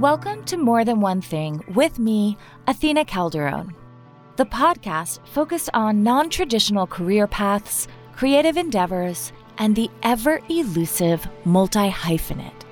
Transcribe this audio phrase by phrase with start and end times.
[0.00, 3.74] Welcome to More Than One Thing with me, Athena Calderone.
[4.36, 11.88] The podcast focused on non traditional career paths, creative endeavors, and the ever elusive multi
[11.88, 12.66] hyphenate.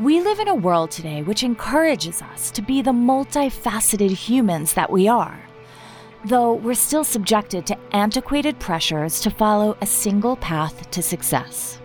[0.00, 4.90] We live in a world today which encourages us to be the multifaceted humans that
[4.90, 5.40] we are,
[6.24, 11.80] though we're still subjected to antiquated pressures to follow a single path to success.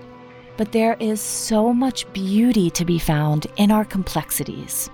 [0.57, 4.89] But there is so much beauty to be found in our complexities.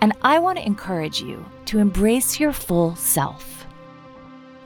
[0.00, 3.66] And I want to encourage you to embrace your full self.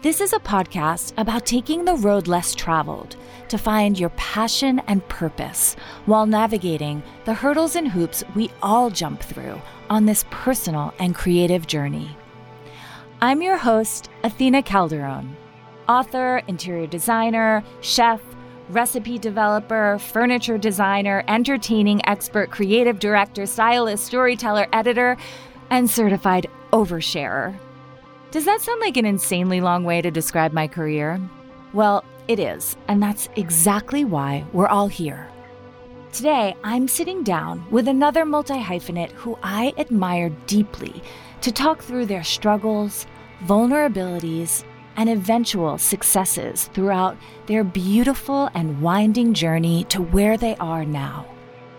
[0.02, 3.16] This is a podcast about taking the road less traveled
[3.48, 9.20] to find your passion and purpose while navigating the hurdles and hoops we all jump
[9.20, 12.16] through on this personal and creative journey.
[13.20, 15.34] I'm your host, Athena Calderone,
[15.88, 18.20] author, interior designer, chef,
[18.69, 25.16] recipe developer, furniture designer, entertaining expert, creative director, stylist, storyteller, editor,
[25.71, 27.59] and certified oversharer.
[28.30, 31.21] Does that sound like an insanely long way to describe my career?
[31.73, 35.29] Well, it is, and that's exactly why we're all here.
[36.12, 41.02] Today, I'm sitting down with another multi hyphenate who I admire deeply
[41.43, 43.07] to talk through their struggles,
[43.45, 44.65] vulnerabilities,
[44.97, 47.16] and eventual successes throughout
[47.47, 51.27] their beautiful and winding journey to where they are now.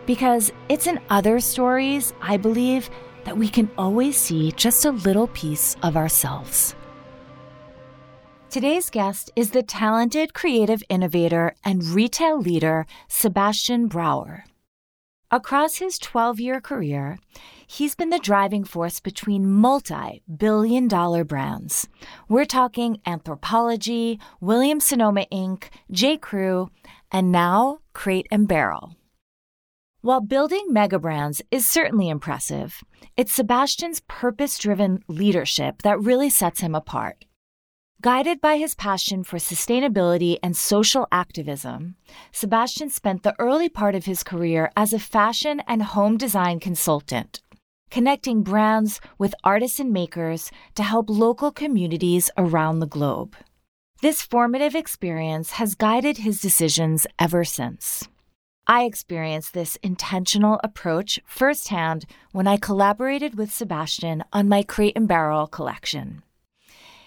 [0.06, 2.90] Because it's in other stories, I believe,
[3.26, 6.76] that we can always see just a little piece of ourselves.
[8.50, 14.46] Today's guest is the talented creative innovator and retail leader, Sebastian Brauer.
[15.30, 17.20] Across his 12 year career,
[17.68, 21.88] he's been the driving force between multi billion dollar brands.
[22.28, 26.18] We're talking Anthropologie, Williams Sonoma Inc., J.
[26.18, 26.72] Crew,
[27.12, 28.96] and now Crate and Barrel.
[30.02, 32.82] While building mega brands is certainly impressive,
[33.18, 37.26] it's Sebastian's purpose driven leadership that really sets him apart.
[38.00, 41.96] Guided by his passion for sustainability and social activism,
[42.32, 47.42] Sebastian spent the early part of his career as a fashion and home design consultant,
[47.90, 53.36] connecting brands with artists and makers to help local communities around the globe.
[54.02, 58.08] This formative experience has guided his decisions ever since.
[58.68, 65.08] I experienced this intentional approach firsthand when I collaborated with Sebastian on my Crate and
[65.08, 66.22] Barrel collection.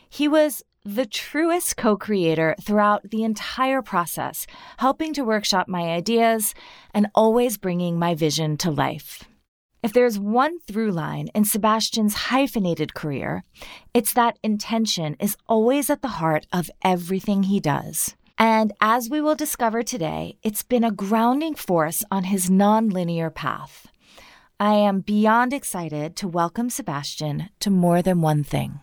[0.08, 4.46] He was the truest co creator throughout the entire process,
[4.78, 6.54] helping to workshop my ideas
[6.92, 9.24] and always bringing my vision to life.
[9.82, 13.44] If there's one through line in Sebastian's hyphenated career,
[13.94, 18.14] it's that intention is always at the heart of everything he does.
[18.36, 23.86] And as we will discover today, it's been a grounding force on his nonlinear path.
[24.58, 28.80] I am beyond excited to welcome Sebastian to more than one thing.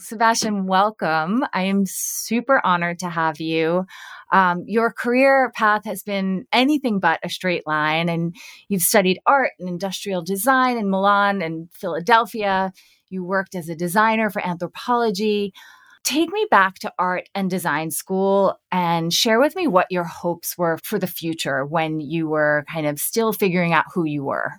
[0.00, 1.44] Sebastian, welcome.
[1.54, 3.86] I am super honored to have you.
[4.32, 8.34] Um, your career path has been anything but a straight line, and
[8.68, 12.72] you've studied art and industrial design in Milan and Philadelphia.
[13.08, 15.52] You worked as a designer for Anthropologie.
[16.02, 20.56] Take me back to art and design school and share with me what your hopes
[20.56, 24.52] were for the future when you were kind of still figuring out who you were.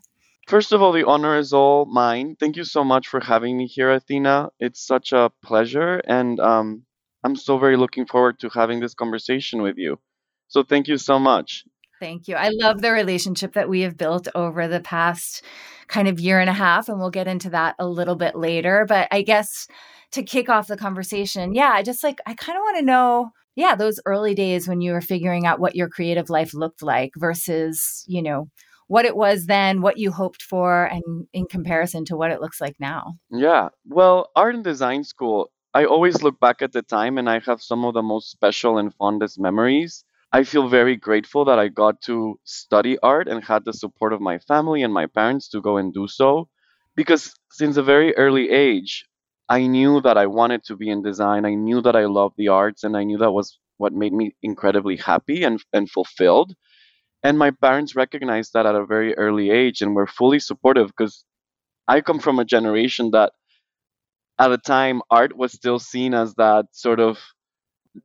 [0.48, 2.38] First of all, the honor is all mine.
[2.40, 4.50] Thank you so much for having me here, Athena.
[4.62, 6.84] It's such a pleasure, and um,
[7.28, 10.00] I'm so very looking forward to having this conversation with you.
[10.48, 11.66] So, thank you so much.
[12.00, 12.36] Thank you.
[12.36, 15.44] I love the relationship that we have built over the past
[15.90, 18.86] kind of year and a half, and we'll get into that a little bit later.
[18.88, 19.68] But I guess
[20.12, 23.32] to kick off the conversation, yeah, I just like, I kind of want to know
[23.58, 27.12] yeah, those early days when you were figuring out what your creative life looked like
[27.18, 28.50] versus, you know,
[28.86, 32.62] what it was then, what you hoped for, and in comparison to what it looks
[32.62, 33.16] like now.
[33.32, 33.70] Yeah.
[33.86, 37.62] Well, art and design school, I always look back at the time and I have
[37.62, 40.04] some of the most special and fondest memories.
[40.32, 44.20] I feel very grateful that I got to study art and had the support of
[44.22, 46.50] my family and my parents to go and do so.
[46.96, 49.06] Because since a very early age,
[49.48, 51.46] I knew that I wanted to be in design.
[51.46, 54.36] I knew that I loved the arts and I knew that was what made me
[54.44, 56.54] incredibly happy and, and fulfilled
[57.24, 61.24] and my parents recognized that at a very early age and were fully supportive because
[61.88, 63.34] I come from a generation that
[64.40, 67.18] at the time art was still seen as that sort of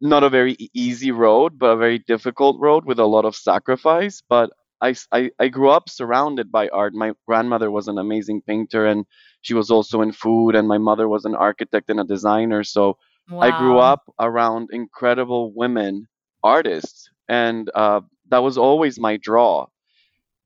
[0.00, 4.22] not a very easy road but a very difficult road with a lot of sacrifice
[4.28, 4.50] but
[4.80, 9.04] I, I, I grew up surrounded by art my grandmother was an amazing painter and
[9.42, 12.96] she was also in food and my mother was an architect and a designer so
[13.30, 13.40] wow.
[13.40, 16.08] i grew up around incredible women
[16.42, 18.00] artists and uh,
[18.32, 19.66] that was always my draw.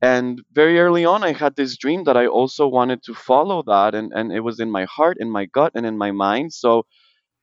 [0.01, 3.95] And very early on, I had this dream that I also wanted to follow that.
[3.95, 6.53] And, and it was in my heart, in my gut, and in my mind.
[6.53, 6.85] So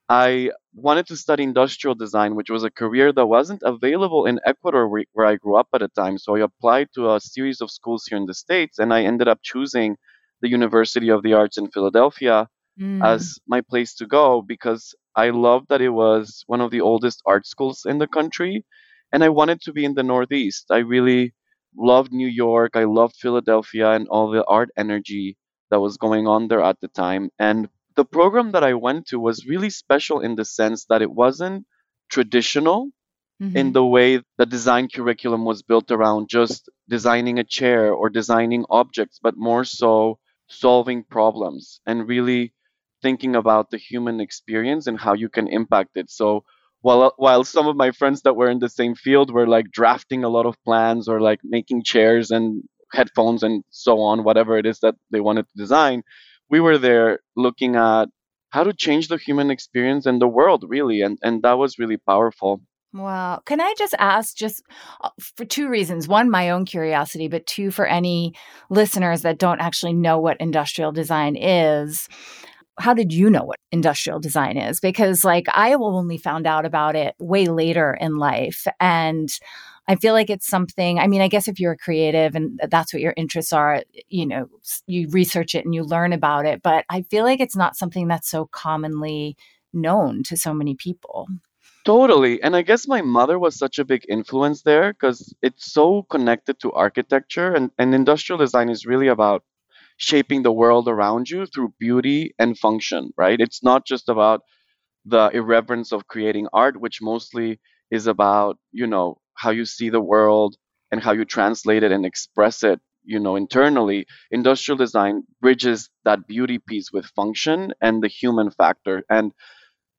[0.08, 4.88] I wanted to study industrial design, which was a career that wasn't available in Ecuador,
[4.88, 6.18] where, where I grew up at the time.
[6.18, 9.28] So I applied to a series of schools here in the States, and I ended
[9.28, 9.96] up choosing
[10.42, 12.48] the University of the Arts in Philadelphia
[12.78, 13.04] Mm.
[13.04, 17.22] as my place to go because I loved that it was one of the oldest
[17.26, 18.64] art schools in the country
[19.12, 20.66] and I wanted to be in the Northeast.
[20.70, 21.34] I really
[21.76, 25.36] loved New York, I loved Philadelphia and all the art energy
[25.70, 27.30] that was going on there at the time.
[27.38, 31.10] And the program that I went to was really special in the sense that it
[31.10, 31.66] wasn't
[32.10, 32.90] traditional
[33.54, 33.72] in Mhm.
[33.72, 39.18] the way the design curriculum was built around just designing a chair or designing objects,
[39.22, 40.18] but more so
[40.48, 42.52] solving problems and really
[43.02, 46.10] thinking about the human experience and how you can impact it.
[46.10, 46.44] So
[46.84, 50.22] while while some of my friends that were in the same field were like drafting
[50.22, 54.66] a lot of plans or like making chairs and headphones and so on, whatever it
[54.66, 56.02] is that they wanted to design,
[56.50, 58.10] we were there looking at
[58.50, 61.96] how to change the human experience and the world really and and that was really
[61.96, 62.60] powerful.
[62.92, 63.40] Wow.
[63.44, 64.62] Can I just ask, just
[65.00, 66.06] uh, for two reasons?
[66.06, 68.34] One, my own curiosity, but two, for any
[68.70, 72.08] listeners that don't actually know what industrial design is.
[72.78, 74.80] How did you know what industrial design is?
[74.80, 78.66] Because, like, I only found out about it way later in life.
[78.80, 79.30] And
[79.86, 82.92] I feel like it's something, I mean, I guess if you're a creative and that's
[82.92, 84.46] what your interests are, you know,
[84.86, 86.62] you research it and you learn about it.
[86.62, 89.36] But I feel like it's not something that's so commonly
[89.72, 91.28] known to so many people.
[91.84, 92.42] Totally.
[92.42, 96.58] And I guess my mother was such a big influence there because it's so connected
[96.60, 99.44] to architecture and, and industrial design is really about
[99.96, 103.40] shaping the world around you through beauty and function, right?
[103.40, 104.42] It's not just about
[105.06, 107.60] the irreverence of creating art, which mostly
[107.90, 110.56] is about, you know, how you see the world
[110.90, 114.06] and how you translate it and express it, you know, internally.
[114.30, 119.04] Industrial design bridges that beauty piece with function and the human factor.
[119.10, 119.32] And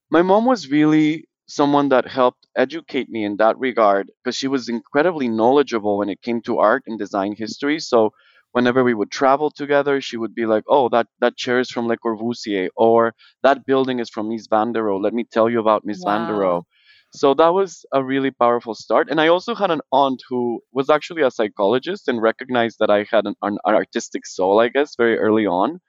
[0.09, 4.67] my mom was really someone that helped educate me in that regard because she was
[4.67, 7.79] incredibly knowledgeable when it came to art and design history.
[7.79, 8.11] So
[8.55, 11.87] whenever we would travel together, she would be like, "Oh, that that chair is from
[11.87, 13.13] Le Corbusier," or
[13.43, 15.03] "That building is from Mies van der Rohe.
[15.03, 16.63] Let me tell you about Mies van der Rohe."
[17.11, 19.09] So that was a really powerful start.
[19.09, 23.05] And I also had an aunt who was actually a psychologist and recognized that I
[23.09, 25.79] had an, an artistic soul, I guess, very early on.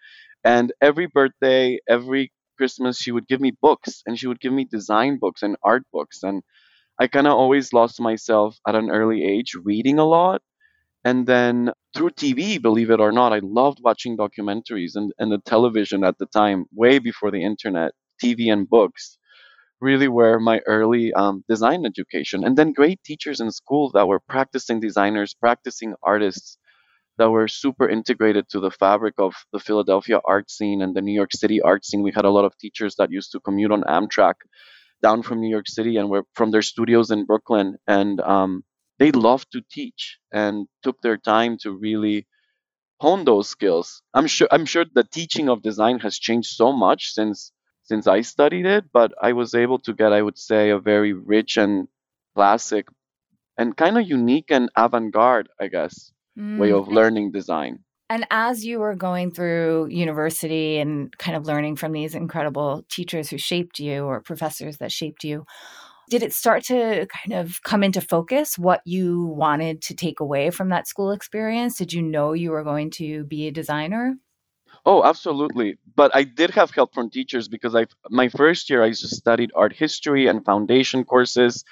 [0.45, 4.65] And every birthday, every Christmas, she would give me books and she would give me
[4.65, 6.23] design books and art books.
[6.23, 6.43] And
[7.01, 10.43] I kind of always lost myself at an early age reading a lot.
[11.07, 15.39] And then through TV, believe it or not, I loved watching documentaries and, and the
[15.39, 19.17] television at the time, way before the internet, TV and books
[19.81, 22.43] really were my early um, design education.
[22.43, 26.59] And then great teachers in school that were practicing designers, practicing artists
[27.19, 31.15] that were super integrated to the fabric of the Philadelphia art scene and the New
[31.15, 32.03] York City art scene.
[32.03, 34.35] We had a lot of teachers that used to commute on Amtrak
[35.05, 37.77] down from New York City and were from their studios in Brooklyn.
[37.87, 38.65] And um,
[38.99, 42.27] they loved to teach and took their time to really
[43.01, 44.03] hone those skills.
[44.15, 47.53] I'm sure I'm sure the teaching of design has changed so much since
[47.85, 51.13] since I studied it, but I was able to get, I would say, a very
[51.13, 51.89] rich and
[52.35, 52.89] classic
[53.59, 56.81] and kind of unique and avant-garde, I guess, way Mm.
[56.81, 57.85] of learning design.
[58.09, 63.31] And as you were going through university and kind of learning from these incredible teachers
[63.31, 65.45] who shaped you or professors that shaped you,
[66.11, 70.51] did it start to kind of come into focus what you wanted to take away
[70.51, 71.77] from that school experience?
[71.77, 74.17] Did you know you were going to be a designer?
[74.85, 75.79] Oh, absolutely.
[75.95, 79.51] But I did have help from teachers because I my first year I just studied
[79.55, 81.65] art history and foundation courses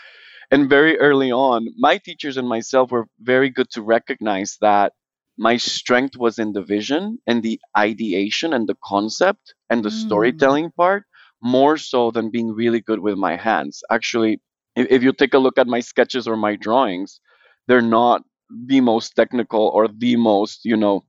[0.50, 4.92] and very early on, my teachers and myself were very good to recognize that
[5.36, 10.04] my strength was in the vision and the ideation and the concept and the Mm.
[10.04, 11.04] storytelling part
[11.44, 13.82] more so than being really good with my hands.
[13.90, 14.40] Actually,
[14.76, 17.20] if, if you take a look at my sketches or my drawings,
[17.68, 18.22] they're not
[18.66, 21.04] the most technical or the most, you know,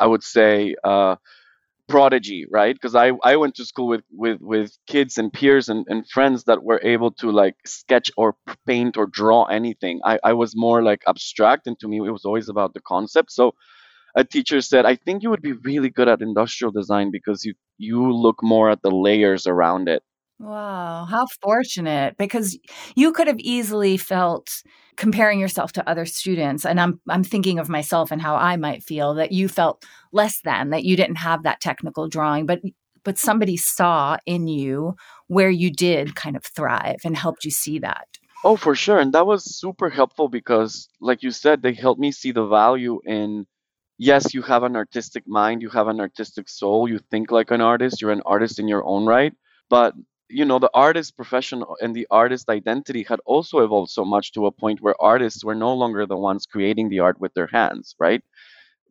[0.00, 1.16] I would say, uh,
[1.88, 2.74] prodigy, right?
[2.74, 6.44] Because I, I went to school with, with, with kids and peers and, and friends
[6.44, 10.00] that were able to like sketch or paint or draw anything.
[10.04, 13.32] I, I was more like abstract, and to me, it was always about the concept.
[13.32, 13.54] So
[14.16, 17.54] a teacher said, I think you would be really good at industrial design because you,
[17.76, 20.02] you look more at the layers around it.
[20.38, 22.58] Wow, how fortunate because
[22.94, 24.62] you could have easily felt
[24.96, 28.82] comparing yourself to other students and I'm I'm thinking of myself and how I might
[28.82, 29.82] feel that you felt
[30.12, 32.60] less than that you didn't have that technical drawing but
[33.02, 34.96] but somebody saw in you
[35.28, 38.06] where you did kind of thrive and helped you see that.
[38.44, 38.98] Oh, for sure.
[38.98, 43.00] And that was super helpful because, like you said, they helped me see the value
[43.06, 43.46] in
[43.98, 47.60] yes, you have an artistic mind, you have an artistic soul, you think like an
[47.60, 49.32] artist, you're an artist in your own right.
[49.68, 49.94] But,
[50.28, 54.46] you know, the artist profession and the artist identity had also evolved so much to
[54.46, 57.94] a point where artists were no longer the ones creating the art with their hands,
[57.98, 58.22] right?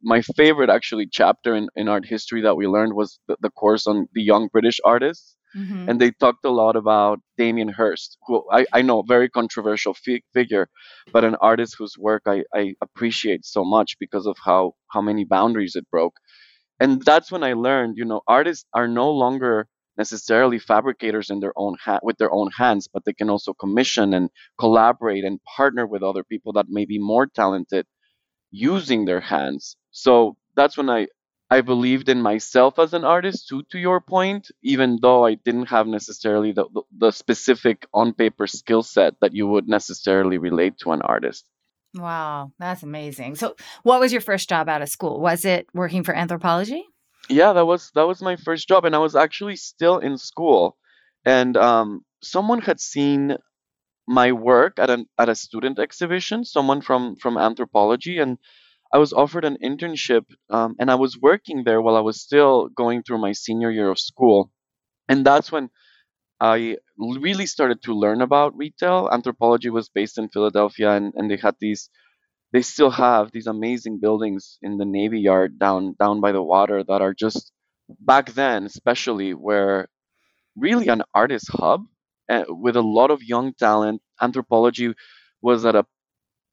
[0.04, 3.88] my favorite actually chapter in, in art history that we learned was the, the course
[3.88, 5.36] on the young British artists.
[5.56, 9.94] Hmm And they talked a lot about Damien Hirst, who I, I know, very controversial
[9.94, 10.70] fi- figure,
[11.14, 15.26] but an artist whose work I, I appreciate so much because of how, how many
[15.26, 16.16] boundaries it broke.
[16.80, 21.54] And that's when I learned, you know, artists are no longer necessarily fabricators in their
[21.58, 25.86] own ha- with their own hands, but they can also commission and collaborate and partner
[25.88, 27.86] with other people that may be more talented
[28.52, 29.78] using their hands.
[29.92, 31.08] So that's when I
[31.50, 35.68] I believed in myself as an artist too to your point, even though I didn't
[35.68, 36.66] have necessarily the,
[36.98, 41.46] the, specific on paper skill set that you would necessarily relate to an artist.
[41.94, 43.36] Wow, that's amazing.
[43.36, 45.22] So, what was your first job out of school?
[45.22, 46.84] Was it working for Anthropologie?
[47.30, 50.78] Yeah, that was that was my first job and I was actually still in school
[51.26, 53.38] and um someone had seen
[54.08, 58.38] my work at an at a student exhibition, someone from from Anthropologie and
[58.96, 62.70] I was offered an internship, um, and I was working there while I was still
[62.70, 64.50] going through my senior year of school.
[65.10, 65.70] And that's when
[66.40, 69.10] I really started to learn about retail.
[69.12, 71.90] Anthropologie was based in Philadelphia, and, and they had these,
[72.54, 76.82] they still have these amazing buildings in the Navy Yard down down by the water
[76.90, 77.52] that are just
[78.00, 79.90] back then, especially where
[80.56, 81.82] really an artist hub
[82.30, 84.02] uh, with a lot of young talent.
[84.22, 84.96] Anthropologie
[85.42, 85.86] was at a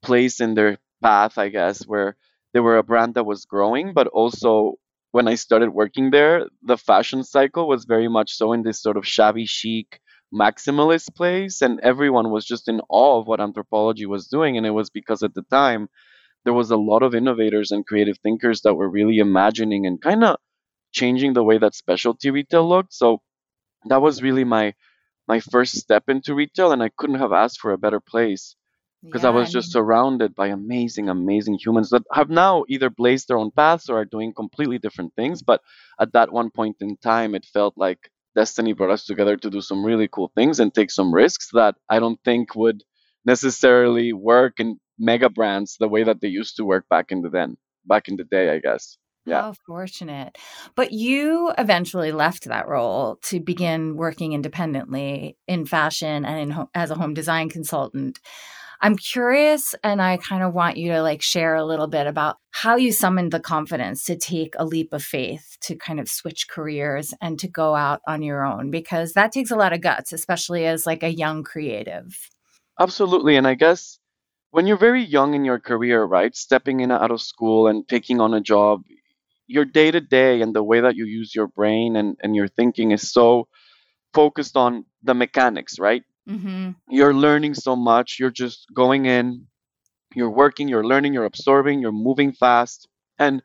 [0.03, 2.17] place in their path, I guess, where
[2.53, 4.75] they were a brand that was growing, but also
[5.13, 8.97] when I started working there, the fashion cycle was very much so in this sort
[8.97, 10.01] of shabby chic
[10.35, 14.57] maximalist place, and everyone was just in awe of what Anthropologie was doing.
[14.57, 15.89] And it was because at the time
[16.45, 20.25] there was a lot of innovators and creative thinkers that were really imagining and kind
[20.25, 20.37] of
[20.93, 22.95] changing the way that specialty retail looked.
[22.95, 23.21] So
[23.87, 24.75] that was really my
[25.29, 28.57] my first step into retail, and I couldn't have asked for a better place
[29.03, 32.65] because I Yeah, I was just mean, surrounded by amazing, amazing humans that have now
[32.69, 35.43] either blazed their own paths or are doing completely different things.
[35.43, 35.61] But
[36.01, 39.61] at that one point in time, it felt like destiny brought us together to do
[39.61, 42.83] some really cool things and take some risks that I don't think would
[43.25, 47.29] necessarily work in mega brands the way that they used to work back in the
[47.29, 48.99] then, back in the day, I guess.
[49.25, 49.43] Yeah.
[49.43, 50.37] how fortunate.
[50.75, 56.71] But you eventually left that role to begin working independently in fashion and in ho-
[56.75, 58.19] as a home design consultant.
[58.85, 62.39] I'm curious, and I kind of want you to like share a little bit about
[62.51, 66.49] how you summoned the confidence to take a leap of faith to kind of switch
[66.49, 70.12] careers and to go out on your own, because that takes a lot of guts,
[70.12, 72.29] especially as like a young creative.
[72.81, 73.37] Absolutely.
[73.37, 74.01] And I guess
[74.51, 78.21] when you're very young in your career, right, stepping in out of school and taking
[78.21, 78.83] on a job,
[79.47, 82.49] your day to day and the way that you use your brain and, and your
[82.49, 83.47] thinking is so
[84.12, 86.03] focused on the mechanics, right?
[86.29, 86.71] Mm-hmm.
[86.88, 88.19] You're learning so much.
[88.19, 89.47] You're just going in,
[90.14, 92.88] you're working, you're learning, you're absorbing, you're moving fast.
[93.19, 93.43] And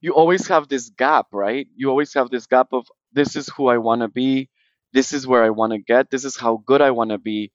[0.00, 1.66] you always have this gap, right?
[1.76, 4.50] You always have this gap of this is who I want to be,
[4.92, 7.52] this is where I want to get, this is how good I want to be,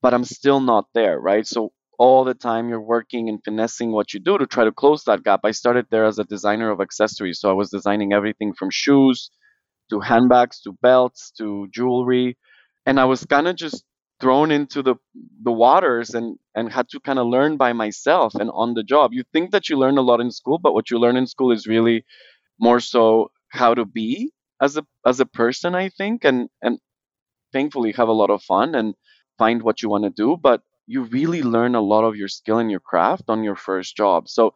[0.00, 1.46] but I'm still not there, right?
[1.46, 5.04] So all the time you're working and finessing what you do to try to close
[5.04, 5.40] that gap.
[5.44, 9.30] I started there as a designer of accessories, so I was designing everything from shoes
[9.90, 12.36] to handbags to belts to jewelry,
[12.86, 13.84] and I was kind of just
[14.22, 14.96] thrown into the
[15.42, 19.12] the waters and and had to kind of learn by myself and on the job.
[19.14, 21.52] You think that you learn a lot in school, but what you learn in school
[21.52, 22.04] is really
[22.60, 26.78] more so how to be as a as a person, I think, and and
[27.52, 28.94] thankfully have a lot of fun and
[29.38, 32.58] find what you want to do, but you really learn a lot of your skill
[32.58, 34.28] and your craft on your first job.
[34.28, 34.54] So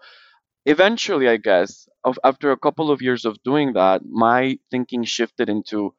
[0.66, 5.48] eventually, I guess, of, after a couple of years of doing that, my thinking shifted
[5.48, 5.94] into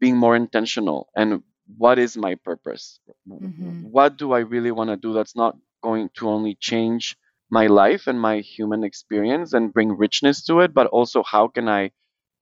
[0.00, 1.42] being more intentional and
[1.76, 3.00] what is my purpose?
[3.28, 3.82] Mm-hmm.
[3.82, 7.16] What do I really want to do that's not going to only change
[7.50, 11.68] my life and my human experience and bring richness to it, but also how can
[11.68, 11.90] I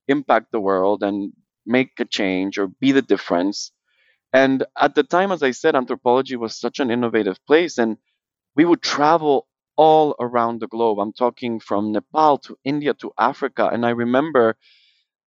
[0.09, 1.33] impact the world and
[1.67, 3.73] make a change or be the difference
[4.33, 7.97] and at the time, as I said, Anthropologie was such an innovative place, and
[8.57, 10.99] we would travel all around the globe.
[10.99, 13.71] I'm talking from Nepal to India to Africa.
[13.73, 14.57] And I remember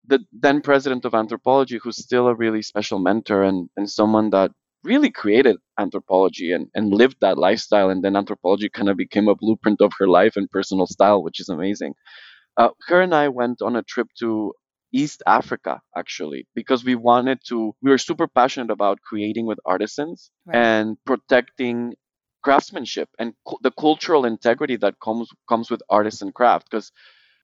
[0.06, 4.52] the then president of Anthropologie, who's still a really special mentor and, and someone that
[4.84, 7.90] really created Anthropologie and, and lived that lifestyle.
[7.90, 11.40] And then Anthropologie kind of became a blueprint of her life and personal style, which
[11.40, 11.94] is amazing.
[12.58, 14.54] Uh, her and I went on a trip to
[14.94, 20.32] East Africa actually because we wanted to we were super passionate about creating with artisans
[20.46, 20.58] Right.
[20.58, 21.94] and protecting
[22.44, 26.92] craftsmanship and cu- the cultural integrity that comes comes with artisan craft because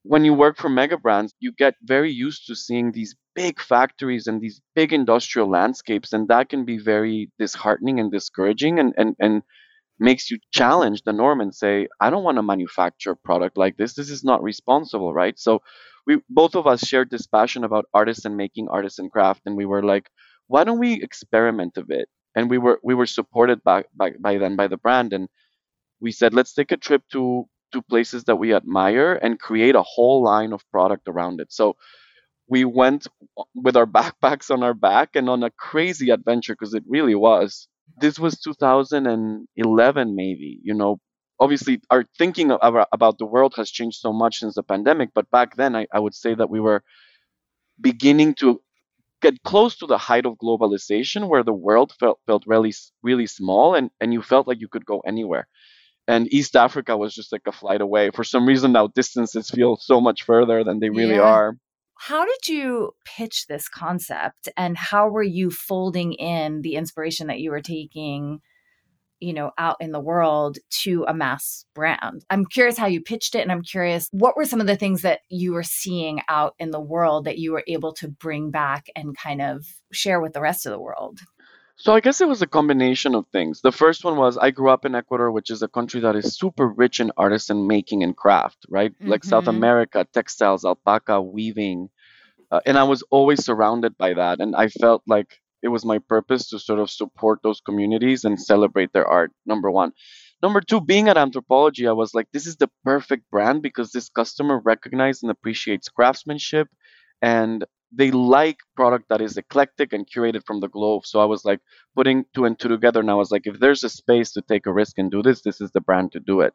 [0.04, 4.28] when you work for mega brands you get very used to seeing these big factories
[4.28, 9.16] and these big industrial landscapes and that can be very disheartening and discouraging and and,
[9.20, 9.44] and
[10.00, 13.78] makes you challenge the norm and say i don't want to manufacture a product like
[13.78, 13.94] this.
[13.96, 15.38] This is not responsible right?
[15.40, 15.62] So
[16.06, 19.84] we both of us shared this passion about artisan making artisan craft and we were
[19.84, 20.10] like
[20.48, 22.08] why don't we experiment a bit?
[22.36, 25.28] And we were we were supported by by, by then by the brand and
[26.02, 29.84] we said let's take a trip to to places that we admire and create a
[29.84, 31.52] whole line of product around it.
[31.52, 31.76] So
[32.48, 33.08] we went
[33.56, 37.68] with our backpacks on our back and on a crazy adventure because it really was.
[38.00, 41.00] This was 2011 maybe you know.
[41.40, 45.56] Obviously our thinking about, the world has changed so much since the pandemic but back
[45.56, 46.84] then I, I would say that we were
[47.80, 48.62] beginning to
[49.22, 53.76] get close to the height of globalization where the world felt felt really really small
[53.76, 55.48] and and you felt like you could go anywhere
[56.08, 59.78] and east africa was just like a flight away for some reason now distances feel
[59.78, 61.22] so much further than they really Yeah.
[61.24, 61.58] are
[62.00, 67.40] How did you pitch this concept and how were you folding in the inspiration that
[67.40, 68.40] you were taking,
[69.20, 72.24] you know, out in the world to a mass brand?
[72.30, 75.02] I'm curious how you pitched it and I'm curious what were some of the things
[75.02, 78.86] that you were seeing out in the world that you were able to bring back
[78.96, 81.20] and kind of share with the rest of the world?
[81.78, 83.62] So I guess it was a combination of things.
[83.62, 86.36] The first one was I grew up in Ecuador, which is a country that is
[86.36, 88.94] super rich in artisan making and craft, right?
[89.06, 89.50] Like South Mhm.
[89.50, 91.90] America, textiles, alpaca, weaving.
[92.52, 94.40] Uh, and I was always surrounded by that.
[94.42, 98.40] And I felt like it was my purpose to sort of support those communities and
[98.42, 99.94] celebrate their art, number one.
[100.42, 104.10] Number two, being at Anthropologie, I was like, this is the perfect brand because this
[104.10, 106.70] customer recognizes and appreciates craftsmanship
[107.22, 111.06] and they like product that is eclectic and curated from the globe.
[111.06, 111.60] So I was like
[111.96, 114.66] putting two and two together and I was like, if there's a space to take
[114.66, 116.54] a risk and do this, this is the brand to do it.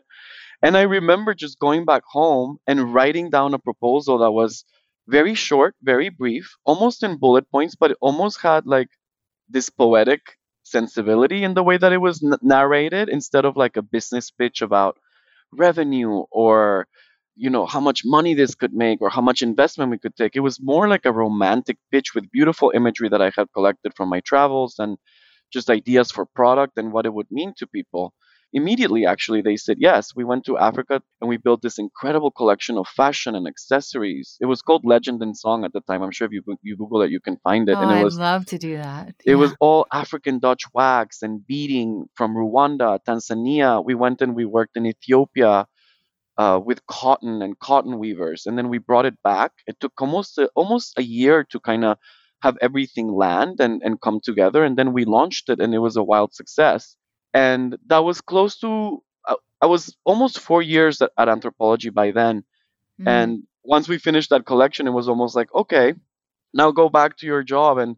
[0.62, 4.64] And I remember just going back home and writing down a proposal that was
[5.08, 8.88] very short, very brief, almost in bullet points, but it almost had like
[9.48, 10.20] this poetic
[10.62, 14.96] sensibility in the way that it was narrated instead of like a business pitch about
[15.52, 16.86] revenue or
[17.36, 20.36] you know how much money this could make or how much investment we could take.
[20.36, 24.08] It was more like a romantic pitch with beautiful imagery that i had collected from
[24.08, 24.98] my travels and
[25.52, 28.12] just ideas for product and what it would mean to people.
[28.54, 32.76] Immediately actually they said yes we went to africa and we built this incredible collection
[32.76, 34.36] of fashion and accessories.
[34.42, 36.02] It was called legend and song at the time.
[36.02, 37.76] I'm sure if you, you google it you can find it.
[37.78, 39.14] Oh, and it I'd was love to do that.
[39.24, 43.82] it was all African Dutch wax and beading from Rwanda, Tanzania.
[43.82, 45.66] We went and we worked in Ethiopia
[46.38, 49.52] uh, with cotton and cotton weavers, and then we brought it back.
[49.66, 51.98] It took almost a, almost a year to kind of
[52.42, 55.96] have everything land and, and come together, and then we launched it, and it was
[55.96, 56.96] a wild success.
[57.34, 62.10] And that was close to I, I was almost four years at, at Anthropologie by
[62.12, 62.44] then,
[63.00, 63.08] Mm.
[63.08, 65.94] and once we finished that collection, it was almost like okay,
[66.54, 67.96] now go back to your job and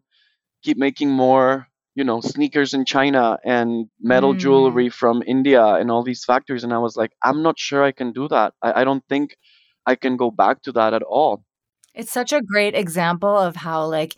[0.63, 4.39] keep making more you know sneakers in china and metal Mm.
[4.39, 7.91] jewelry from india and all these factories and i was like i'm not sure i
[7.91, 9.37] can do that i, I don't think
[9.85, 11.43] i can go back to that at all
[11.95, 14.15] It's such a great example of how like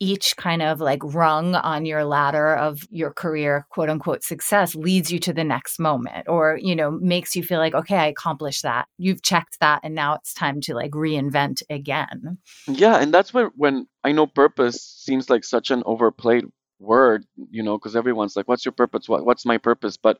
[0.00, 5.10] each kind of like rung on your ladder of your career quote unquote success leads
[5.12, 8.62] you to the next moment or you know makes you feel like okay I accomplished
[8.62, 8.86] that.
[8.96, 12.38] You've checked that and now it's time to like reinvent again.
[12.66, 16.44] yeah and that's where when i know purpose seems like such an overplayed
[16.80, 19.08] word you know because everyone's like what's your purpose?
[19.08, 19.96] What, what's my purpose?
[19.96, 20.18] But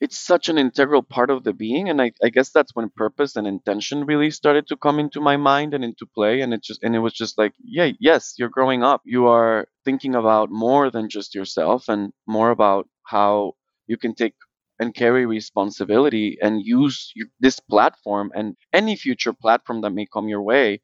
[0.00, 3.36] it's such an integral part of the being and I, I guess that's when purpose
[3.36, 6.82] and intention really started to come into my mind and into play and it just
[6.82, 9.02] and it was just like yeah yes you're growing up.
[9.04, 13.54] You are thinking about more than just yourself and more about how
[13.86, 14.34] you can take
[14.80, 20.28] and carry responsibility and use you, this platform and any future platform that may come
[20.28, 20.80] your way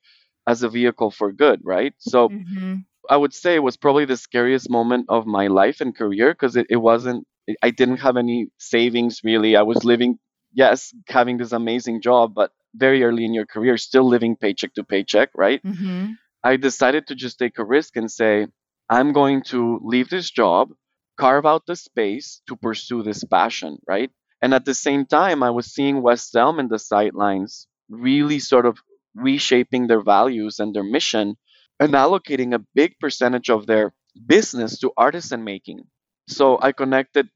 [0.46, 1.94] as a vehicle for good right?
[1.98, 2.87] So Mhm.
[3.11, 6.57] I would say it was probably the scariest moment of my life and career because
[6.57, 7.27] it, it wasn't,
[7.62, 9.57] I didn't have any savings really.
[9.57, 10.19] I was living,
[10.53, 14.85] yes, having this amazing job, but very early in your career, still living paycheck to
[14.85, 15.62] paycheck, right?
[15.62, 16.17] Mhm.
[16.43, 18.47] I decided to just take a risk and say,
[18.88, 20.71] I'm going to leave this job,
[21.17, 24.11] carve out the space to pursue this passion, right?
[24.43, 28.67] And at the same time, I was seeing West Elm in the sidelines really sort
[28.67, 28.79] of
[29.14, 31.37] reshaping their values and their mission
[31.80, 33.94] and allocating a big percentage of their
[34.26, 35.84] business to artisan making.
[36.28, 37.28] So I connected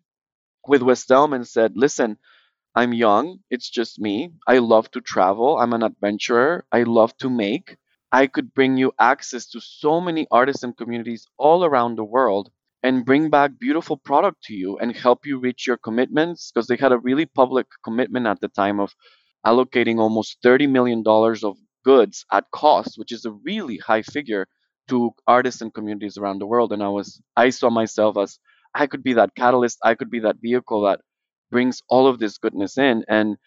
[0.66, 2.18] with West Elm and said, listen,
[2.74, 3.40] I'm young.
[3.51, 4.33] It's just me.
[4.46, 5.59] I love to travel.
[5.59, 6.66] I'm an adventurer.
[6.72, 7.77] I love to make.
[8.12, 12.51] I could bring you access to so many artisan communities all around the world
[12.83, 16.77] and bring back beautiful product to you and help you reach your commitments because they
[16.77, 18.94] had a really public commitment at the time of
[19.46, 24.47] allocating almost 30 million dollars of goods at cost which is a really high figure
[24.88, 26.73] to artists and communities around the world.
[26.73, 28.38] And i was i saw myself as
[28.75, 31.01] i could be that catalyst i could be that vehicle that
[31.51, 33.05] brings all of this goodness in.
[33.09, 33.38] And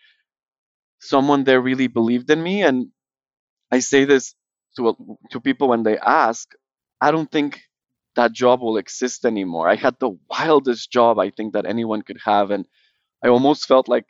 [1.00, 2.62] someone there really believed in me.
[2.63, 2.88] And
[3.72, 4.36] i say this
[4.78, 4.96] to
[5.32, 6.50] to people when they ask
[7.02, 7.62] i don't think
[8.15, 9.70] that job will exist anymore.
[9.70, 12.52] I had the wildest job i think that anyone could have.
[12.52, 12.65] And
[13.24, 14.06] i almost felt like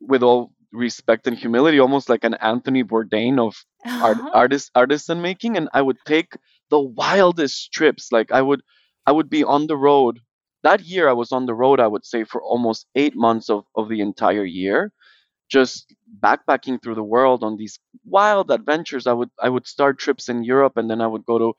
[0.00, 4.30] with all respect and humility almost like an anthony bourdain of art, uh-huh.
[4.32, 6.34] artist artisan making and i would take
[6.70, 8.10] the wildest trips.
[8.10, 8.62] Like i would
[9.06, 10.20] i would be on the road.
[10.62, 13.64] That year i was on the road i would say for almost eight months of,
[13.76, 14.92] of the entire year
[15.50, 19.06] just backpacking through the world on these wild adventures.
[19.06, 21.52] I would i would start trips in europe and then i would go to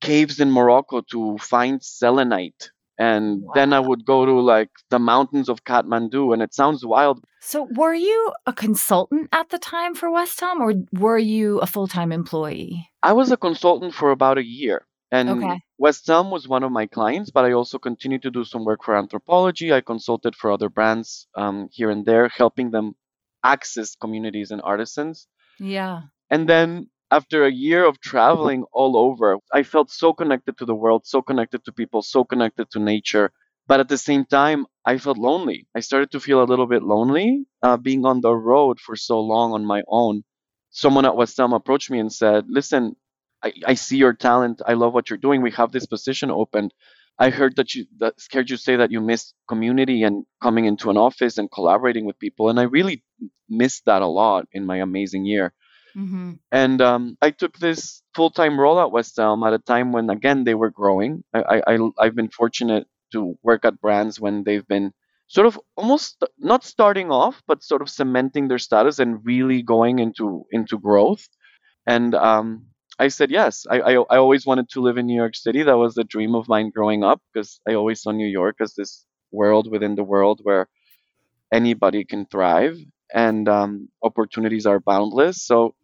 [0.00, 3.52] caves in morocco to find selenite and wow.
[3.54, 7.68] then i would go to like the mountains of kathmandu and it sounds wild so
[7.74, 12.12] were you a consultant at the time for west elm or were you a full-time
[12.12, 15.60] employee i was a consultant for about a year and okay.
[15.78, 18.82] West Elm was one of my clients, but I also continued to do some work
[18.82, 19.72] for Anthropologie.
[19.72, 22.96] I consulted for other brands um, here and there, helping them
[23.44, 25.28] access communities and artisans.
[25.60, 26.02] Yeah.
[26.28, 30.74] And then after a year of traveling all over, I felt so connected to the
[30.74, 33.32] world, so connected to people, so connected to nature.
[33.68, 35.66] But at the same time, I felt lonely.
[35.74, 39.20] I started to feel a little bit lonely uh, being on the road for so
[39.20, 40.24] long on my own.
[40.70, 42.96] Someone at Elm approached me and said, Listen,
[43.42, 44.62] I, I see your talent.
[44.66, 45.42] I love what you're doing.
[45.42, 46.70] We have this position open.
[47.18, 50.90] I heard that you that scared you say that you missed community and coming into
[50.90, 53.02] an office and collaborating with people, and I really
[53.48, 55.54] missed that a lot in my amazing year.
[55.96, 56.32] Mm-hmm.
[56.52, 60.10] And um, I took this full time role at West Elm at a time when
[60.10, 61.24] again they were growing.
[61.32, 64.92] I, I I've been fortunate to work at brands when they've been
[65.28, 69.98] sort of almost not starting off, but sort of cementing their status and really going
[69.98, 71.26] into into growth.
[71.86, 72.66] And um,
[72.98, 73.66] I said yes.
[73.70, 75.62] I, I, I always wanted to live in New York City.
[75.62, 78.74] That was the dream of mine growing up because I always saw New York as
[78.74, 80.68] this world within the world where
[81.52, 82.76] anybody can thrive
[83.14, 85.44] and um, opportunities are boundless.
[85.44, 85.74] So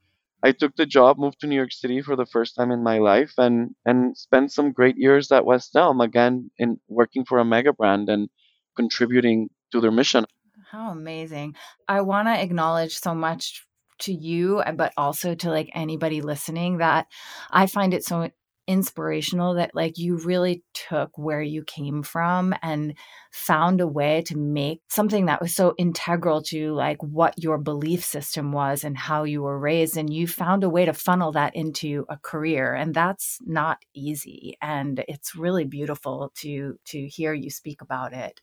[0.44, 2.98] I took the job, moved to New York City for the first time in my
[2.98, 7.44] life, and and spent some great years at West Elm again in working for a
[7.44, 8.28] mega brand and
[8.76, 10.24] contributing to their mission.
[10.70, 11.54] How amazing!
[11.88, 13.64] I want to acknowledge so much
[14.00, 17.06] to you, but also to like anybody listening that
[17.50, 18.30] I find it so
[18.66, 22.94] inspirational that like you really took where you came from and
[23.32, 28.04] found a way to make something that was so integral to like what your belief
[28.04, 31.54] system was and how you were raised and you found a way to funnel that
[31.56, 37.50] into a career and that's not easy and it's really beautiful to to hear you
[37.50, 38.40] speak about it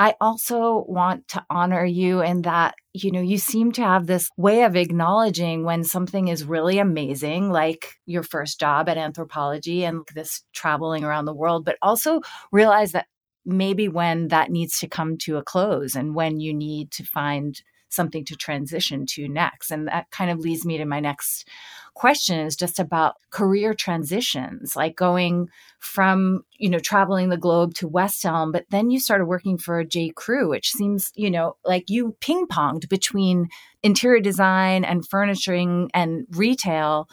[0.00, 4.28] I also want to honor you in that, you know, you seem to have this
[4.36, 10.06] way of acknowledging when something is really amazing, like your first job at Anthropologie and
[10.14, 12.20] this traveling around the world, but also
[12.52, 13.06] realize that
[13.44, 17.60] maybe when that needs to come to a close and when you need to find
[17.88, 19.70] something to transition to next.
[19.70, 21.48] And that kind of leads me to my next
[21.94, 25.48] question is just about career transitions, like going
[25.80, 29.82] from, you know, traveling the globe to West Elm, but then you started working for
[29.82, 30.10] J.
[30.10, 33.48] Crew, which seems, you know, like you ping ponged between
[33.82, 37.08] interior design and furnishing and retail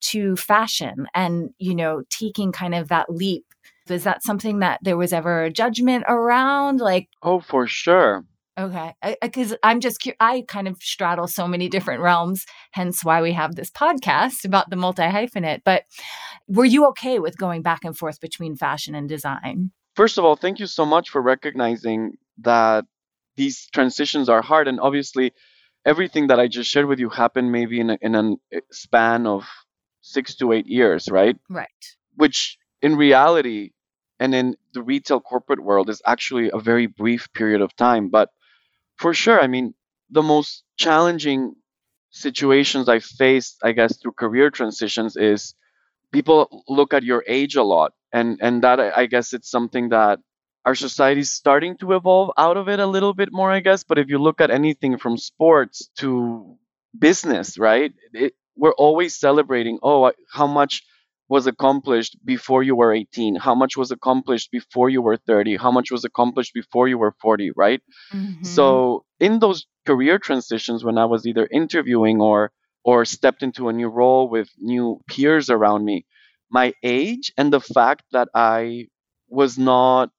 [0.00, 3.46] to fashion and, you know, taking kind of that leap.
[3.88, 6.80] Is that something that there was ever a judgment around?
[6.80, 8.24] Like, oh, for sure.
[8.58, 8.94] Okay.
[9.20, 13.32] Because I'm just, cu- I kind of straddle so many different realms, hence why we
[13.32, 15.60] have this podcast about the multi hyphenate.
[15.64, 15.84] But
[16.48, 19.72] were you okay with going back and forth between fashion and design?
[19.94, 22.86] First of all, thank you so much for recognizing that
[23.36, 24.68] these transitions are hard.
[24.68, 25.32] And obviously,
[25.84, 29.26] everything that I just shared with you happened maybe in a, in a eh, span
[29.26, 29.46] of
[30.00, 31.36] six to eight years, right?
[31.50, 31.68] Right.
[32.14, 33.72] Which in reality,
[34.18, 38.08] and in the retail corporate world is actually a very brief period of time.
[38.08, 38.30] But
[38.98, 39.40] for sure.
[39.40, 39.74] I mean,
[40.10, 41.54] the most challenging
[42.10, 45.54] situations I faced, I guess, through career transitions is
[46.12, 50.20] people look at your age a lot, and and that I guess it's something that
[50.64, 53.84] our society is starting to evolve out of it a little bit more, I guess.
[53.84, 56.56] But if you look at anything from sports to
[56.98, 57.92] business, right?
[58.12, 59.78] It, we're always celebrating.
[59.82, 60.82] Oh, how much
[61.28, 65.70] was accomplished before you were 18 how much was accomplished before you were 30 how
[65.70, 68.44] much was accomplished before you were 40 right mm-hmm.
[68.44, 72.52] so in those career transitions when i was either interviewing or
[72.86, 76.06] or stepped into a new role with new peers around me,
[76.48, 78.86] my age and the fact that I
[79.28, 80.10] was not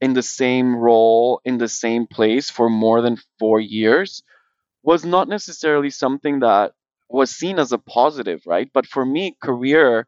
[0.00, 4.22] in the same role, in the same place for more than four years
[4.84, 6.74] was not necessarily something that
[7.08, 8.70] was seen as a positive, right?
[8.72, 10.06] But for me, career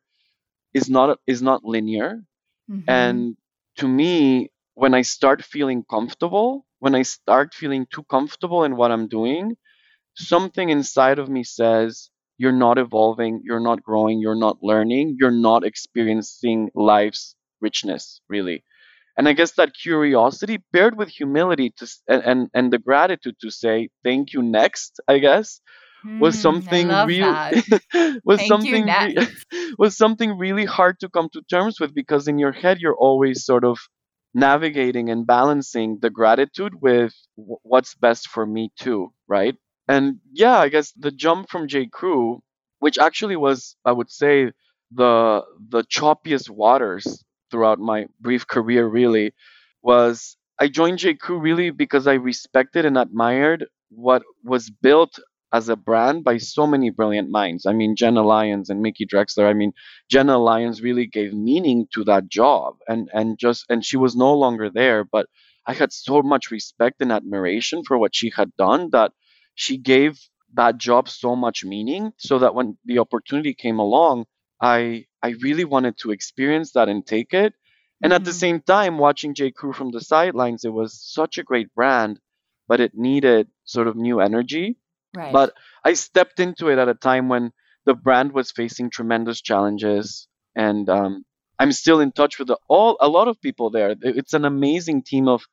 [0.74, 2.22] is not is not linear.
[2.68, 2.84] Mhm.
[2.88, 3.36] And
[3.78, 8.90] to me, when I start feeling comfortable, when I start feeling too comfortable in what
[8.92, 9.56] I'm doing,
[10.16, 15.30] something inside of me says, you're not evolving, you're not growing, you're not learning, you're
[15.50, 18.64] not experiencing life's richness, really.
[19.16, 23.50] And I guess that curiosity paired with humility to and and, and the gratitude to
[23.50, 25.60] say thank you next, I guess,
[26.18, 27.38] was Mm, something love real
[28.24, 29.16] was Thank you, something re-
[29.78, 33.44] was something really hard to come to terms with because in your head you're always
[33.44, 33.78] sort of
[34.34, 39.56] navigating and balancing the gratitude with w- what's best for me too right?
[39.88, 41.86] And yeah i guess the jump from j.
[41.86, 42.40] Crew
[42.78, 44.52] which actually was i would say
[44.92, 49.32] the the choppiest waters throughout my brief career really
[49.82, 51.14] was i joined j.
[51.14, 55.18] Crew really because i respected and admired what was built
[55.54, 57.66] as a brand by so many brilliant minds.
[57.66, 59.46] I mean, Jenna Lyons and Mickey Drexler.
[59.48, 59.72] I mean,
[60.10, 64.34] Jenna Lyons really gave meaning to that job, and and just and she was no
[64.34, 65.04] longer there.
[65.04, 65.26] But
[65.66, 69.12] I had so much respect and admiration for what she had done that
[69.54, 70.18] she gave
[70.54, 74.24] that job so much meaning, so that when the opportunity came along,
[74.60, 77.54] I I really wanted to experience that and take it.
[78.02, 78.40] And at the Mhm.
[78.44, 79.50] same time, watching J.
[79.50, 82.20] Crew from the sidelines, it was such a great brand,
[82.68, 84.76] but it needed sort of new energy
[85.14, 85.32] Right.
[85.32, 87.52] but I stepped into it at a time when
[87.86, 91.24] the brand was facing tremendous challenges, and um,
[91.58, 93.94] I'm still in touch with the, all a lot of people there.
[94.02, 95.44] It's an amazing team of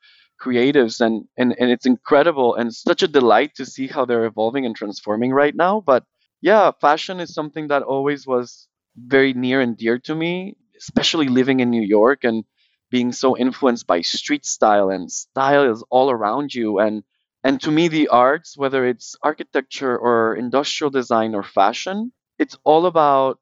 [0.41, 4.65] creatives, and, and and it's incredible and such a delight to see how they're evolving
[4.65, 5.81] and transforming right now.
[5.81, 6.03] But
[6.41, 11.59] yeah, fashion is something that always was very near and dear to me, especially living
[11.59, 12.43] in New York and
[12.89, 17.03] being so influenced by street style and style is all around you and
[17.43, 22.85] and to me, the arts, whether it's architecture or industrial design or fashion, it's all
[22.87, 23.39] about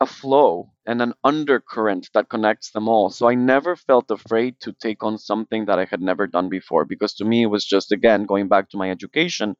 [0.00, 3.10] a flow and an undercurrent that connects them all.
[3.10, 6.84] So I never felt afraid to take on something that I had never done before
[6.84, 9.56] because to me, it was just, again, going back to my education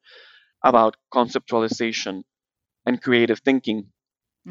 [0.63, 2.23] about conceptualization
[2.85, 3.91] and creative thinking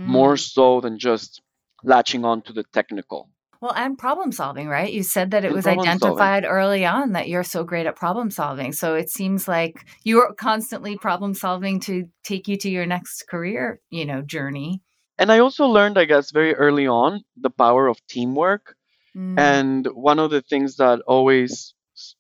[0.05, 0.39] more Mm.
[0.39, 1.43] so than just
[1.85, 3.31] latching on to the technical.
[3.61, 4.93] Well, and problem solving, right?
[4.93, 6.11] You said that it And was problem solving.
[6.11, 8.73] identified early on that you're so great at problem solving.
[8.73, 13.81] So it seems like you're constantly problem solving to take you to your next career,
[13.91, 14.83] you know, journey.
[15.19, 18.75] And I also learned, I guess, very early on the power of teamwork
[19.17, 19.39] Mm.
[19.39, 21.75] And one of the things that always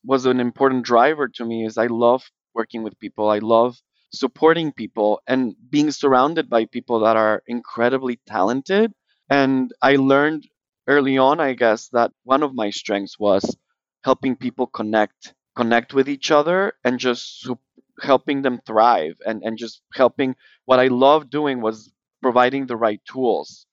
[0.04, 2.22] was an important driver to me is I love
[2.54, 3.28] working with people.
[3.28, 3.76] I love
[4.12, 8.92] supporting people and being surrounded by people that are incredibly talented.
[9.28, 10.46] And I learned
[10.86, 13.56] early on, I guess, that one of my strengths was
[14.04, 17.48] helping people connect, connect with each other and just
[18.02, 20.36] helping them thrive and, and just helping.
[20.64, 21.92] What I loved doing was
[22.22, 23.66] providing the right tools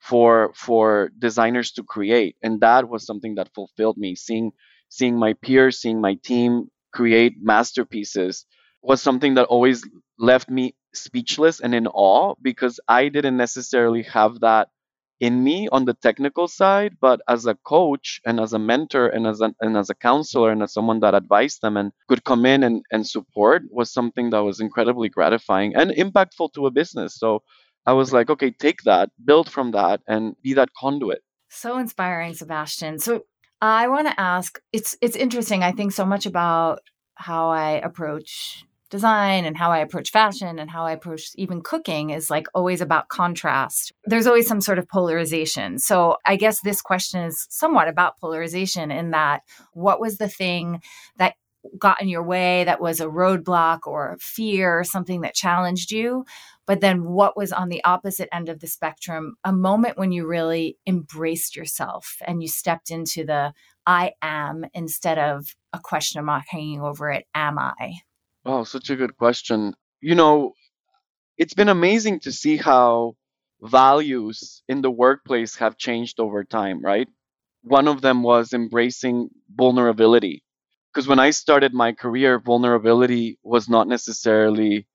[0.00, 4.52] for for designers to create and that was something that fulfilled me seeing
[4.88, 8.46] seeing my peers seeing my team create masterpieces
[8.82, 9.88] was something that always
[10.18, 14.68] left me speechless and in awe because i didn't necessarily have that
[15.20, 19.26] in me on the technical side but as a coach and as a mentor and
[19.26, 22.44] as a, and as a counselor and as someone that advised them and could come
[22.44, 27.16] in and, and support was something that was incredibly gratifying and impactful to a business
[27.16, 27.42] so
[27.86, 31.22] I was like, okay, take that, build from that, and be that conduit.
[31.48, 32.98] So inspiring, Sebastian.
[32.98, 33.22] So
[33.60, 35.62] I want to ask, it's it's interesting.
[35.62, 36.80] I think so much about
[37.14, 42.10] how I approach design and how I approach fashion and how I approach even cooking
[42.10, 43.92] is like always about contrast.
[44.04, 45.78] There's always some sort of polarization.
[45.78, 50.82] So I guess this question is somewhat about polarization in that what was the thing
[51.18, 51.34] that
[51.78, 56.24] got in your way that was a roadblock or fear, something that challenged you?
[56.66, 60.26] But then what was on the opposite end of the spectrum, a moment when you
[60.26, 63.52] really embraced yourself and you stepped into the
[63.86, 67.98] I am instead of a question mark hanging over it, am I?
[68.46, 69.74] Oh, such a good question.
[70.00, 70.54] You know,
[71.38, 73.16] it's been amazing to see how
[73.62, 77.08] values in the workplace have changed over time, right?
[77.62, 80.44] One of them was embracing vulnerability.
[80.92, 84.86] Because when I started my career, vulnerability was not necessarily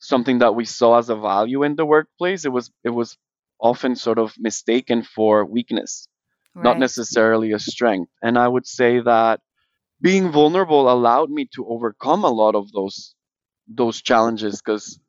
[0.00, 2.44] something that we saw as a value in the workplace.
[2.44, 3.16] It was it was
[3.60, 6.08] often sort of mistaken for weakness,
[6.62, 8.10] not necessarily a strength.
[8.22, 9.40] And I would say that
[10.02, 13.14] being vulnerable allowed me to overcome a lot of those
[13.68, 15.00] those challenges because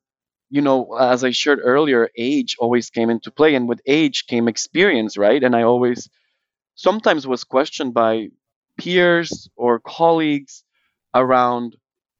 [0.49, 4.47] you know, as I shared earlier, age always came into play, and with age came
[4.47, 5.43] experience, right?
[5.43, 6.09] And I always
[6.75, 8.29] sometimes was questioned by
[8.79, 10.63] peers or colleagues
[11.15, 11.77] around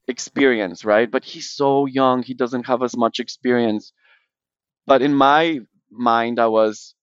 [0.08, 1.12] experience, right?
[1.12, 3.94] But he's so young, he doesn't have as much experience.
[4.88, 5.60] But in my
[5.92, 6.96] mind, I was,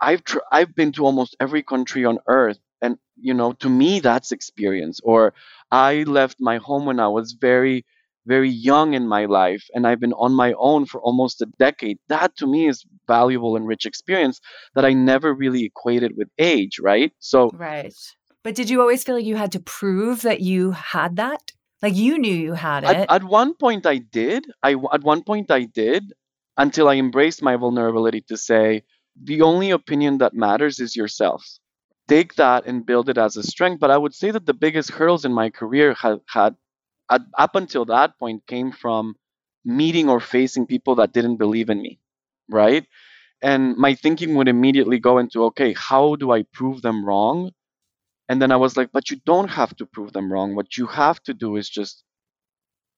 [0.00, 4.00] I've tr- I've been to almost every country on earth, and you know, to me,
[4.00, 5.00] that's experience.
[5.02, 5.34] Or
[5.70, 7.84] I left my home when I was very
[8.26, 11.98] very young in my life and I've been on my own for almost a decade.
[12.08, 14.40] That to me is valuable and rich experience
[14.74, 17.12] that I never really equated with age, right?
[17.20, 17.94] So Right.
[18.42, 21.52] But did you always feel like you had to prove that you had that?
[21.82, 22.90] Like you knew you had it.
[22.90, 24.46] At, at one point I did.
[24.62, 26.12] I at one point I did
[26.56, 28.82] until I embraced my vulnerability to say
[29.20, 31.44] the only opinion that matters is yourself.
[32.08, 33.80] Take that and build it as a strength.
[33.80, 36.56] But I would say that the biggest hurdles in my career had, had
[37.10, 39.16] up until that point came from
[39.64, 42.00] meeting or facing people that didn't believe in me,
[42.48, 42.86] right?
[43.42, 47.52] And my thinking would immediately go into, okay, how do I prove them wrong?
[48.28, 50.54] And then I was like, but you don't have to prove them wrong.
[50.56, 52.04] What you have to do is just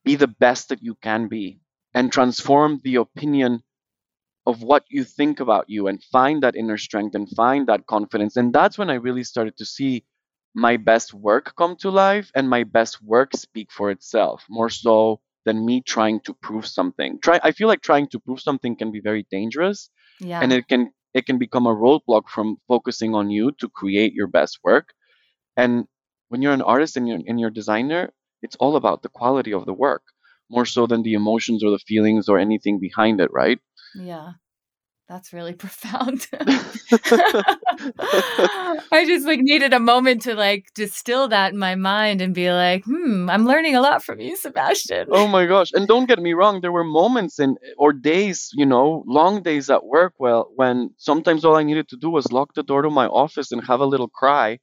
[0.03, 1.59] be the best that you can be
[1.93, 3.63] and transform the opinion
[4.45, 8.35] of what you think about you and find that inner strength and find that confidence.
[8.35, 10.05] And that's when I really started to see
[10.55, 15.19] my best work come to life and my best work speak for itself more so
[15.45, 17.19] than me trying to prove something.
[17.21, 20.39] Try I feel like trying to prove something can be very dangerous yeah.
[20.41, 24.27] and it can it can become a roadblock from focusing on you to create your
[24.27, 24.93] best work.
[25.57, 25.85] And
[26.29, 29.53] when you're an artist and you're, and you're a designer, it's all about the quality
[29.53, 30.03] of the work
[30.49, 33.59] more so than the emotions or the feelings or anything behind it, right?
[33.93, 34.33] Yeah.
[35.07, 36.27] That's really profound.
[38.91, 42.51] I just like needed a moment to like distill that in my mind and be
[42.51, 45.07] like, hmm, I'm learning a lot from you, Sebastian.
[45.11, 45.71] Oh my gosh.
[45.73, 49.69] And don't get me wrong, there were moments in or days, you know, long days
[49.69, 52.89] at work well when sometimes all I needed to do was lock the door to
[52.89, 54.59] my office and have a little cry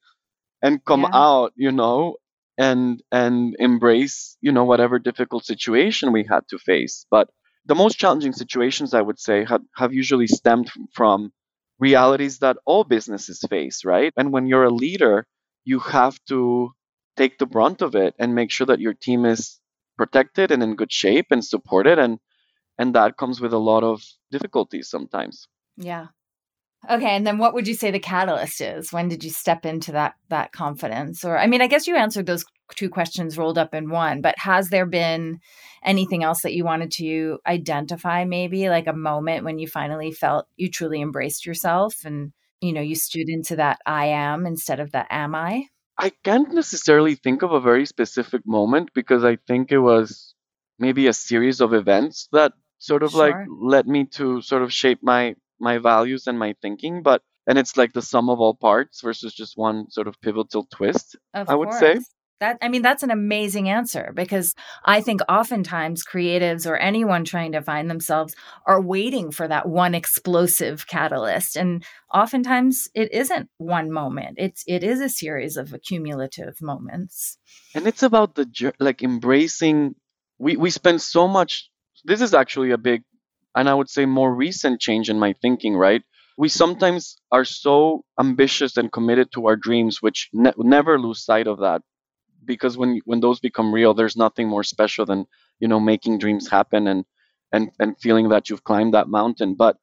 [0.62, 1.12] and come Yeah.
[1.12, 2.16] out, you know,
[2.58, 7.06] and and embrace, you know, whatever difficult situation we had to face.
[7.10, 7.28] But
[7.66, 11.33] the most challenging situations I would say have, have usually stemmed from
[11.79, 14.12] realities that all businesses face, right?
[14.16, 15.26] And when you're a leader,
[15.64, 16.72] you have to
[17.16, 19.61] take the brunt of it and make sure that your team is
[19.96, 22.18] protected and in good shape and supported and
[22.79, 25.48] and that comes with a lot of difficulties sometimes.
[25.79, 26.09] Yeah.
[26.88, 28.92] Okay, and then what would you say the catalyst is?
[28.92, 31.25] When did you step into that that confidence?
[31.25, 32.44] Or I mean, I guess you answered those
[32.75, 35.40] two questions rolled up in one, but has there been
[35.85, 40.46] anything else that you wanted to identify maybe like a moment when you finally felt
[40.57, 44.92] you truly embraced yourself and you know, you stood into that I am instead of
[44.92, 45.66] the am I?
[45.99, 50.35] I can't necessarily think of a very specific moment because I think it was
[50.79, 54.99] maybe a series of events that sort of like led me to sort of shape
[55.03, 59.01] my my values and my thinking but and it's like the sum of all parts
[59.03, 61.81] versus just one sort of pivotal twist Of I would course.
[61.81, 62.01] say.
[62.38, 67.53] That I mean that's an amazing answer because I think oftentimes creatives or anyone trying
[67.53, 68.35] to find themselves
[68.66, 74.35] are waiting for that one explosive catalyst and oftentimes it isn't one moment.
[74.38, 77.38] It's it is a series of accumulative moments.
[77.75, 78.45] and it's about the
[78.81, 79.95] like embracing
[80.38, 81.71] we we spend so much
[82.05, 83.03] this is actually a big
[83.57, 86.03] and i would say more recent change in my thinking right?
[86.38, 91.47] We sometimes are so ambitious and committed to our dreams which ne- never lose sight
[91.47, 91.81] of that.
[92.45, 95.27] Because when when those become real there's nothing more special than
[95.61, 97.05] you know making dreams happen and
[97.53, 99.55] and and feeling that you've climbed that mountain.
[99.57, 99.77] But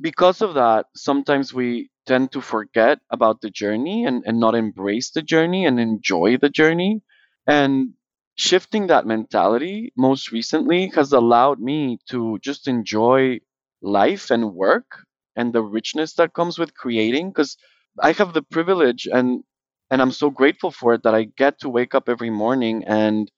[0.00, 5.10] because of that sometimes we tend to forget about the journey and, and not embrace
[5.10, 7.02] the journey and enjoy the journey.
[7.46, 7.94] And
[8.38, 13.40] shifting that mentality most recently has allowed me to just enjoy
[13.82, 15.04] life and work
[15.36, 17.56] and the richness that comes with creating because
[18.02, 19.44] I have the privilege and
[19.90, 23.30] and I'm so grateful for it that I get to wake up every morning and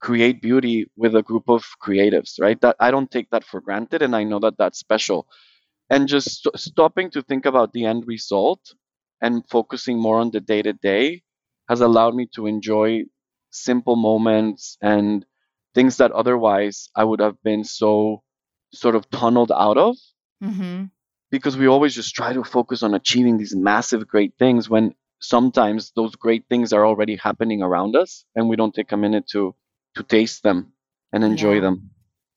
[0.00, 2.60] create beauty with a group of creatives, right?
[2.60, 5.26] That I don't take that for granted and I know that that's special.
[5.90, 8.60] And just st- stopping to think about the end result
[9.20, 11.22] and focusing more on the day to day
[11.68, 13.04] has allowed me to enjoy
[13.64, 15.24] simple moments and
[15.74, 18.22] things that otherwise I would have been so
[18.72, 19.96] sort of tunneled out of.
[20.40, 20.90] Mhm.
[21.30, 25.92] because we always just try to focus on achieving these massive great things when sometimes
[25.96, 29.54] those great things are already happening around us and we don't take a minute to
[29.94, 30.72] to taste them
[31.12, 31.60] and enjoy Yeah.
[31.60, 31.90] them.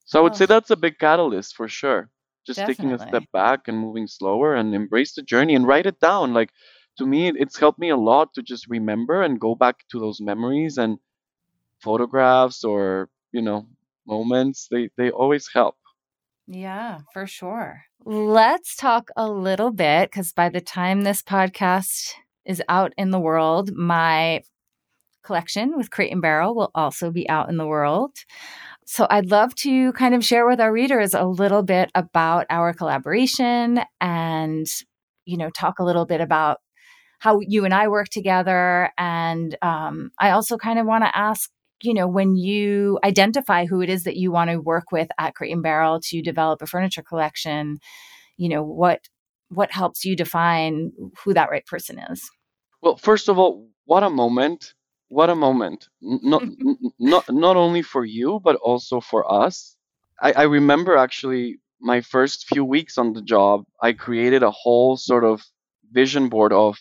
[0.04, 2.10] So i would Oh, say that's a big catalyst for sure.
[2.46, 6.00] Just taking a step back and moving slower and embrace the journey and write it
[6.00, 6.34] down.
[6.34, 6.50] Like
[6.98, 10.20] to me it's helped me a lot to just remember and go back to those
[10.20, 10.98] memories and
[11.82, 13.66] photographs or you know
[14.06, 15.76] moments they they always help
[16.46, 17.84] Yeah, for sure.
[18.04, 22.14] Let's talk a little bit because by the time this podcast
[22.44, 24.42] is out in the world, my
[25.22, 28.10] collection with Crate and Barrel will also be out in the world.
[28.84, 32.72] So I'd love to kind of share with our readers a little bit about our
[32.72, 34.66] collaboration and,
[35.24, 36.58] you know, talk a little bit about
[37.20, 38.90] how you and I work together.
[38.98, 41.50] And um, I also kind of want to ask,
[41.82, 45.34] you know, when you identify who it is that you want to work with at
[45.34, 47.78] Crate and Barrel to develop a furniture collection,
[48.36, 49.00] you know, what
[49.48, 52.22] what helps you define who that right person is?
[52.80, 54.74] Well, first of all, what a moment
[55.08, 56.42] what a moment not
[56.98, 59.76] not not only for you but also for us
[60.20, 64.96] I, I remember actually my first few weeks on the job i created a whole
[64.96, 65.42] sort of
[65.90, 66.78] vision board of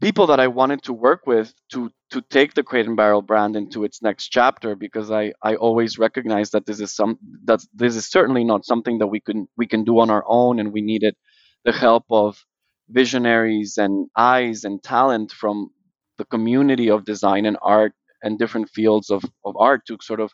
[0.00, 3.56] people that i wanted to work with to to take the crate and barrel brand
[3.56, 7.96] into its next chapter because i i always recognize that this is some that this
[7.96, 10.82] is certainly not something that we can we can do on our own and we
[10.82, 11.14] needed
[11.64, 12.44] the help of
[12.88, 15.70] visionaries and eyes and talent from
[16.18, 17.92] the community of design and art
[18.22, 20.32] and different fields of, of art to sort of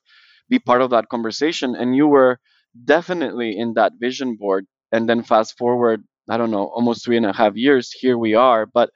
[0.48, 1.74] be part of that conversation.
[1.74, 2.38] And you were
[2.84, 4.66] definitely in that vision board.
[4.92, 8.34] And then fast forward, I don't know, almost three and a half years, here we
[8.34, 8.66] are.
[8.66, 8.90] But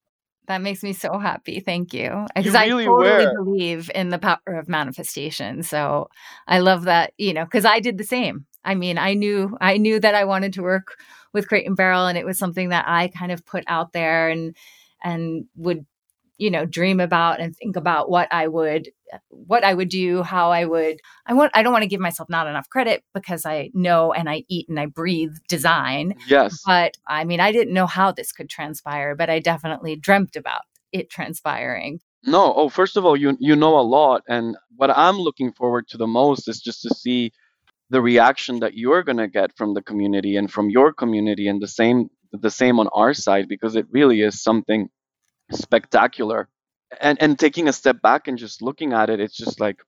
[0.47, 1.61] that makes me so happy.
[1.61, 2.27] Thank you.
[2.35, 3.45] Because really I totally were.
[3.45, 5.63] believe in the power of manifestation.
[5.63, 6.09] So
[6.47, 8.47] I love that, you know, because I did the same.
[8.65, 10.97] I mean, I knew I knew that I wanted to work
[11.33, 14.29] with Crate and Barrel, and it was something that I kind of put out there
[14.29, 14.57] and
[15.03, 15.87] and would
[16.39, 18.91] you know dream about and think about what i would
[19.31, 22.29] what i would do how i would i want i don't want to give myself
[22.29, 26.61] not enough credit because i know and i eat and i breathe design yes.
[26.67, 30.63] but i mean i didn't know how this could transpire but i definitely dreamt about
[30.93, 32.01] it transpiring.
[32.25, 35.87] No oh first of all you you know a lot and what i'm looking forward
[35.89, 37.33] to the most is just to see
[37.91, 41.63] the reaction that you're going to get from the community and from your community and
[41.63, 44.89] the same the same on our side because it really is something
[45.53, 46.49] spectacular.
[47.01, 49.81] And and taking a step back and just looking at it, it's just like,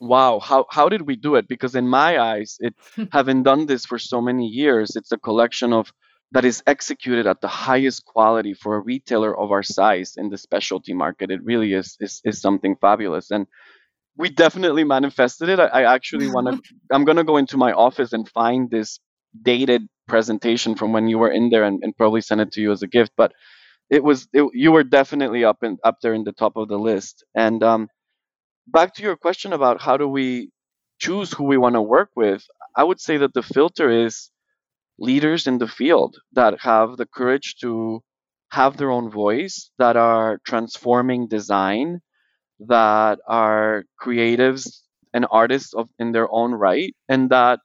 [0.00, 1.48] wow, how how did we do it?
[1.48, 2.74] Because in my eyes, it
[3.12, 5.92] having done this for so many years, it's a collection of
[6.32, 10.38] that is executed at the highest quality for a retailer of our size in the
[10.38, 11.30] specialty market.
[11.30, 13.30] It really is is, is something fabulous.
[13.30, 13.46] And
[14.16, 15.58] we definitely manifested it.
[15.58, 16.74] I, I actually want to.
[16.92, 19.00] I'm gonna go into my office and find this
[19.42, 22.72] dated presentation from when you were in there and, and probably send it to you
[22.72, 23.12] as a gift.
[23.16, 23.32] But
[23.90, 26.78] it was it, you were definitely up and up there in the top of the
[26.78, 27.24] list.
[27.34, 27.88] And um,
[28.66, 30.50] back to your question about how do we
[31.00, 32.44] choose who we want to work with,
[32.76, 34.30] I would say that the filter is
[34.98, 38.02] leaders in the field that have the courage to
[38.50, 42.00] have their own voice, that are transforming design,
[42.60, 44.80] that are creatives
[45.14, 47.60] and artists of in their own right, and that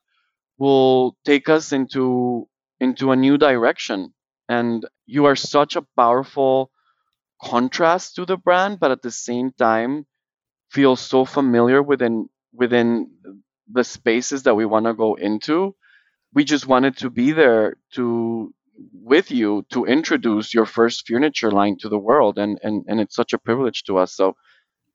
[0.60, 2.48] will take us into
[2.80, 4.14] into a new direction
[4.50, 6.72] and you are such a powerful
[7.41, 10.06] contrast to the brand but at the same time
[10.72, 13.12] feel so familiar within within
[13.72, 15.76] the spaces that we want to go into.
[16.34, 18.54] We just wanted to be there to
[18.93, 23.16] with you to introduce your first furniture line to the world and and, and it's
[23.16, 24.14] such a privilege to us.
[24.16, 24.36] So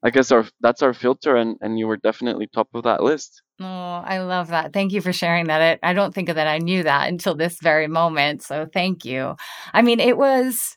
[0.05, 3.43] I guess our that's our filter, and and you were definitely top of that list.
[3.61, 4.73] Oh, I love that.
[4.73, 5.79] Thank you for sharing that.
[5.83, 8.43] I don't think that I knew that until this very moment.
[8.43, 9.37] So thank you.
[9.73, 10.77] I mean, it was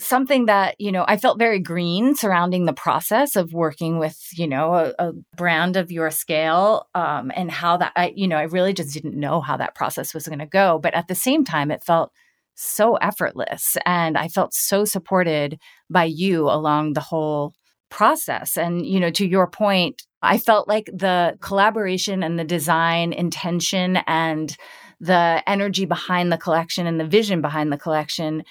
[0.00, 4.46] something that you know i felt very green surrounding the process of working with you
[4.46, 8.44] know a, a brand of your scale um, and how that i you know i
[8.44, 11.44] really just didn't know how that process was going to go but at the same
[11.44, 12.12] time it felt
[12.54, 15.58] so effortless and i felt so supported
[15.90, 17.52] by you along the whole
[17.90, 18.56] process.
[18.56, 23.98] And, you know, to your point, I felt like the collaboration and the design intention
[24.06, 24.56] and
[25.00, 28.42] the energy behind the collection and the vision behind the collection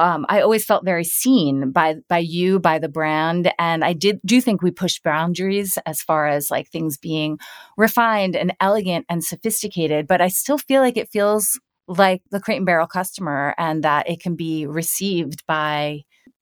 [0.00, 4.18] um, I always felt very seen by by you, by the brand, and I did
[4.24, 7.38] do think we pushed boundaries as far as like things being
[7.76, 10.06] refined and elegant and sophisticated.
[10.06, 14.08] But I still feel like it feels like the Crate and Barrel customer, and that
[14.08, 16.00] it can be received by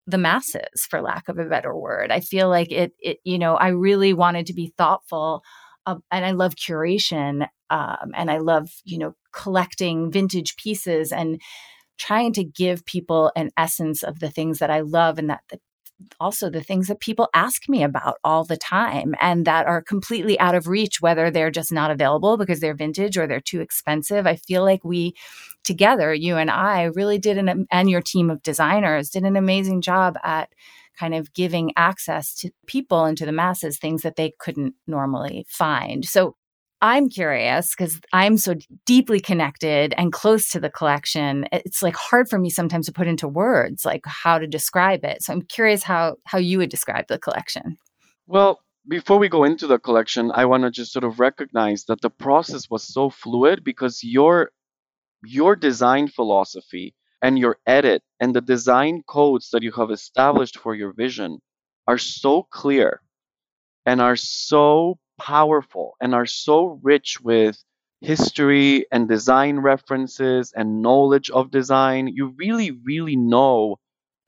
[0.08, 3.56] the masses for lack of a better word i feel like it it you know
[3.56, 5.42] i really wanted to be thoughtful
[5.86, 11.40] and i love curation um, and i love you know collecting vintage pieces and
[11.98, 15.58] trying to give people an essence of the things that i love and that the
[16.20, 20.38] also the things that people ask me about all the time and that are completely
[20.38, 24.26] out of reach, whether they're just not available because they're vintage or they're too expensive.
[24.26, 25.14] I feel like we
[25.68, 29.82] together, you and I, really did an, and your team of designers did an amazing
[29.82, 30.48] job at
[30.98, 35.46] kind of giving access to people and to the masses things that they couldn't normally
[35.48, 36.04] find.
[36.04, 36.34] So
[36.80, 38.54] I'm curious because I'm so
[38.86, 41.46] deeply connected and close to the collection.
[41.52, 45.22] It's like hard for me sometimes to put into words like how to describe it.
[45.22, 47.76] So I'm curious how how you would describe the collection.
[48.26, 52.00] Well, before we go into the collection, I want to just sort of recognize that
[52.00, 54.50] the process was so fluid because your
[55.24, 60.74] your design philosophy and your edit and the design codes that you have established for
[60.74, 61.40] your vision
[61.86, 63.00] are so clear
[63.86, 67.62] and are so powerful and are so rich with
[68.00, 72.08] history and design references and knowledge of design.
[72.08, 73.76] You really, really know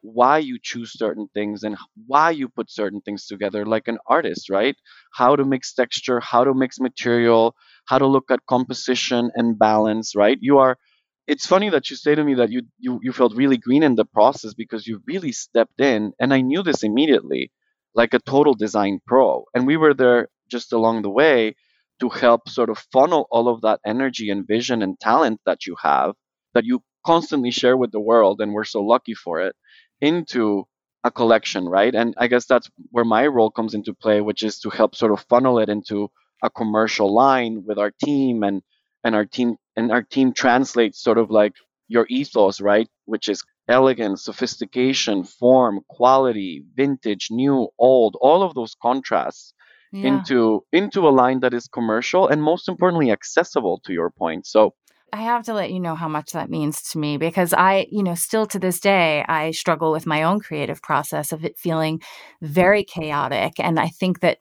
[0.03, 1.77] why you choose certain things and
[2.07, 4.77] why you put certain things together, like an artist, right?
[5.13, 7.55] How to mix texture, how to mix material,
[7.91, 10.39] how to look at composition and balance, right?
[10.41, 10.79] You are.
[11.27, 13.95] It's funny that you say to me that you, you you felt really green in
[13.97, 17.53] the process because you really stepped in, and I knew this immediately,
[17.95, 19.45] like a total design pro.
[19.55, 21.55] And we were there just along the way
[22.01, 25.77] to help sort of funnel all of that energy and vision and talent that you
[25.83, 26.15] have
[26.55, 29.55] that you constantly share with the world and we're so lucky for it
[30.01, 30.65] into
[31.05, 34.59] a collection right and i guess that's where my role comes into play which is
[34.61, 36.09] to help sort of funnel it into
[36.43, 38.63] a commercial line with our team and
[39.05, 41.55] and our team and our team translates sort of like
[41.89, 48.75] your ethos right which is elegance sophistication form quality vintage new old all of those
[48.83, 49.55] contrasts
[49.93, 50.09] yeah.
[50.09, 54.75] into into a line that is commercial and most importantly accessible to your point so
[55.13, 58.03] I have to let you know how much that means to me because I, you
[58.03, 62.01] know, still to this day, I struggle with my own creative process of it feeling
[62.41, 63.55] very chaotic.
[63.59, 64.39] And I think that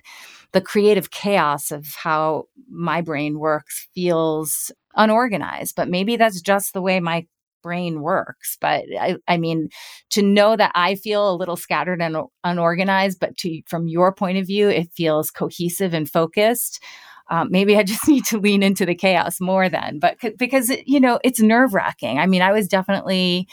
[0.51, 6.81] the creative chaos of how my brain works feels unorganized, but maybe that's just the
[6.81, 7.25] way my
[7.61, 8.57] brain works.
[8.59, 9.69] But I, I mean,
[10.11, 14.37] to know that I feel a little scattered and unorganized, but to from your point
[14.37, 16.81] of view, it feels cohesive and focused.
[17.29, 20.71] Um, maybe I just need to lean into the chaos more then, but c- because
[20.85, 22.17] you know it's nerve wracking.
[22.17, 23.47] I mean, I was definitely.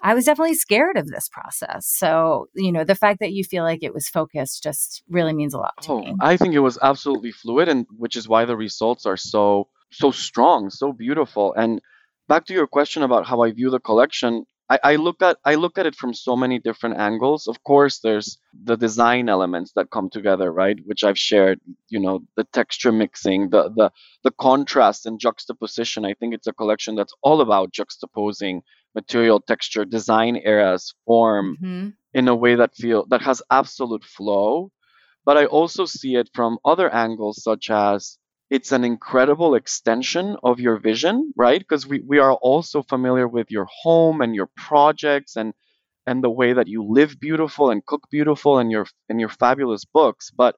[0.00, 1.86] I was definitely scared of this process.
[1.86, 5.54] So, you know, the fact that you feel like it was focused just really means
[5.54, 6.14] a lot to oh, me.
[6.20, 10.10] I think it was absolutely fluid and which is why the results are so so
[10.10, 11.54] strong, so beautiful.
[11.54, 11.80] And
[12.28, 15.54] back to your question about how I view the collection, I, I look at I
[15.54, 17.46] look at it from so many different angles.
[17.46, 20.76] Of course, there's the design elements that come together, right?
[20.84, 21.60] Which I've shared.
[21.88, 23.90] You know, the texture mixing, the the
[24.24, 26.04] the contrast and juxtaposition.
[26.04, 28.62] I think it's a collection that's all about juxtaposing
[28.96, 31.88] material, texture, design eras, form mm-hmm.
[32.14, 34.70] in a way that feel that has absolute flow.
[35.26, 38.18] But I also see it from other angles, such as
[38.48, 41.60] it's an incredible extension of your vision, right?
[41.60, 45.52] Because we, we are also familiar with your home and your projects and
[46.08, 49.84] and the way that you live beautiful and cook beautiful and your and your fabulous
[49.84, 50.30] books.
[50.30, 50.56] But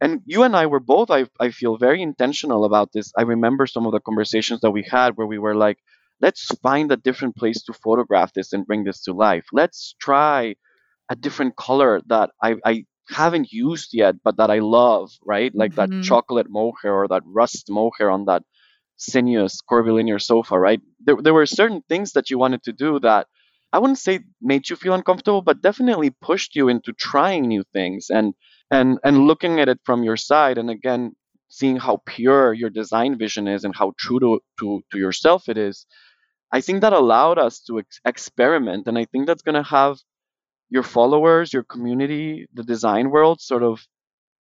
[0.00, 3.10] and you and I were both, I, I feel very intentional about this.
[3.16, 5.78] I remember some of the conversations that we had where we were like,
[6.24, 9.46] let's find a different place to photograph this and bring this to life.
[9.52, 10.54] Let's try
[11.12, 12.74] a different color that I, I
[13.20, 15.52] haven't used yet, but that I love, right?
[15.54, 16.00] Like mm-hmm.
[16.00, 18.42] that chocolate mohair or that rust mohair on that
[18.96, 20.80] sinuous curvilinear sofa, right?
[21.06, 23.26] There, there were certain things that you wanted to do that
[23.74, 28.06] I wouldn't say made you feel uncomfortable, but definitely pushed you into trying new things
[28.08, 28.32] and
[28.70, 31.02] and and looking at it from your side, and again
[31.48, 35.58] seeing how pure your design vision is and how true to to, to yourself it
[35.58, 35.86] is.
[36.54, 39.98] I think that allowed us to ex- experiment, and I think that's going to have
[40.70, 43.84] your followers, your community, the design world sort of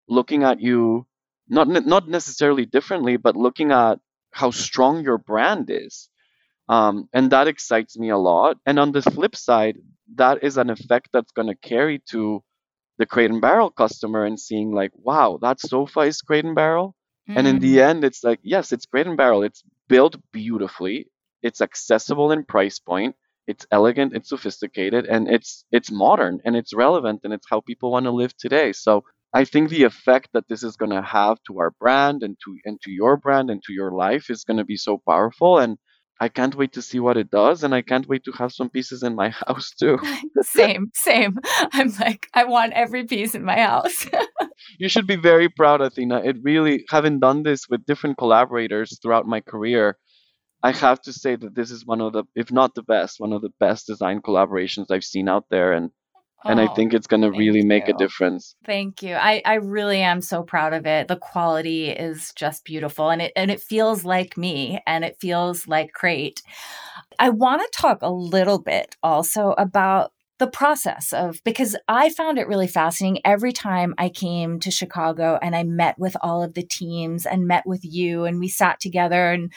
[0.07, 1.05] looking at you
[1.49, 3.99] not not necessarily differently, but looking at
[4.31, 6.09] how strong your brand is.
[6.69, 8.57] Um, and that excites me a lot.
[8.65, 9.77] And on the flip side,
[10.15, 12.43] that is an effect that's going to carry to
[12.97, 16.95] the Crate and Barrel customer and seeing like, wow, that sofa is Crate and Barrel.
[17.29, 17.37] Mm.
[17.37, 17.89] And in the hmm.
[17.89, 19.43] end, it's like, yes, it's Crate and Barrel.
[19.43, 21.07] It's built beautifully.
[21.41, 23.15] It's accessible in price point
[23.47, 27.91] it's elegant it's sophisticated and it's it's modern and it's relevant and it's how people
[27.91, 31.37] want to live today so i think the effect that this is going to have
[31.47, 34.57] to our brand and to and to your brand and to your life is going
[34.57, 35.77] to be so powerful and
[36.19, 38.71] I can't wait to see what it does, and I can't wait to have some
[38.71, 39.99] pieces in my house too.
[40.41, 41.37] same, same.
[41.73, 44.07] I'm like, I want every piece in my house.
[44.79, 46.23] you should be very proud, Athena.
[46.23, 49.95] It really, having done this with different collaborators throughout my career,
[50.63, 53.33] I have to say that this is one of the, if not the best, one
[53.33, 55.91] of the best design collaborations I've seen out there, and
[56.45, 58.55] and I oh, think it's going to really make a difference.
[58.65, 59.15] Thank you.
[59.15, 61.07] I I really am so proud of it.
[61.07, 65.67] The quality is just beautiful, and it and it feels like me, and it feels
[65.67, 66.41] like Crate.
[67.19, 72.37] I want to talk a little bit also about the process of because I found
[72.37, 76.53] it really fascinating every time I came to Chicago and I met with all of
[76.53, 79.51] the teams and met with you and we sat together and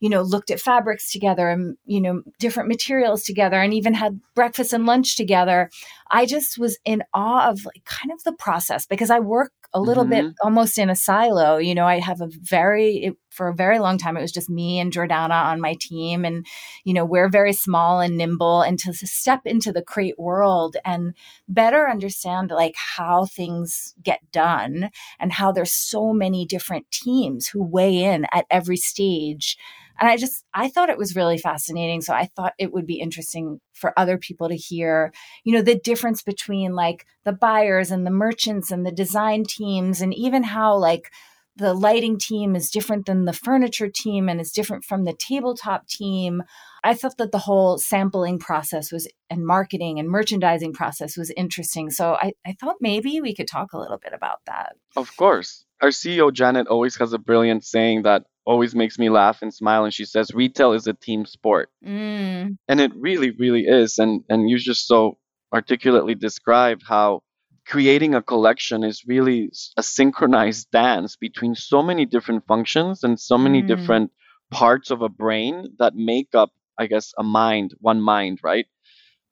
[0.00, 4.20] you know looked at fabrics together and you know different materials together and even had
[4.34, 5.70] breakfast and lunch together
[6.10, 9.80] i just was in awe of like kind of the process because i work a
[9.80, 10.28] little mm-hmm.
[10.28, 11.58] bit almost in a silo.
[11.58, 14.48] You know, I have a very, it, for a very long time, it was just
[14.48, 16.24] me and Jordana on my team.
[16.24, 16.46] And,
[16.84, 18.62] you know, we're very small and nimble.
[18.62, 21.14] And to step into the crate world and
[21.46, 24.90] better understand like how things get done
[25.20, 29.58] and how there's so many different teams who weigh in at every stage
[29.98, 32.00] and I just, I thought it was really fascinating.
[32.00, 35.12] So I thought it would be interesting for other people to hear,
[35.44, 40.00] you know, the difference between like the buyers and the merchants and the design teams,
[40.00, 41.10] and even how like
[41.56, 45.88] the lighting team is different than the furniture team and is different from the tabletop
[45.88, 46.42] team.
[46.84, 51.90] I thought that the whole sampling process was and marketing and merchandising process was interesting.
[51.90, 54.76] So I, I thought maybe we could talk a little bit about that.
[54.96, 55.64] Of course.
[55.80, 59.84] Our CEO Janet always has a brilliant saying that always makes me laugh and smile
[59.84, 62.56] and she says retail is a team sport mm.
[62.68, 65.18] and it really really is and and you just so
[65.52, 67.22] articulately described how
[67.66, 73.36] creating a collection is really a synchronized dance between so many different functions and so
[73.36, 73.66] many mm.
[73.66, 74.10] different
[74.50, 78.66] parts of a brain that make up i guess a mind one mind right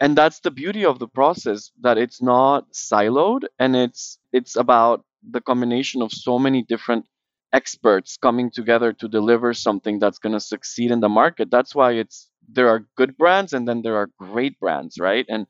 [0.01, 5.05] and that's the beauty of the process that it's not siloed and it's it's about
[5.31, 7.07] the combination of so many different
[7.55, 11.51] experts coming together to deliver something that's going to succeed in the market.
[11.51, 15.25] That's why it's there are good brands and then there are great brands right?
[15.29, 15.47] And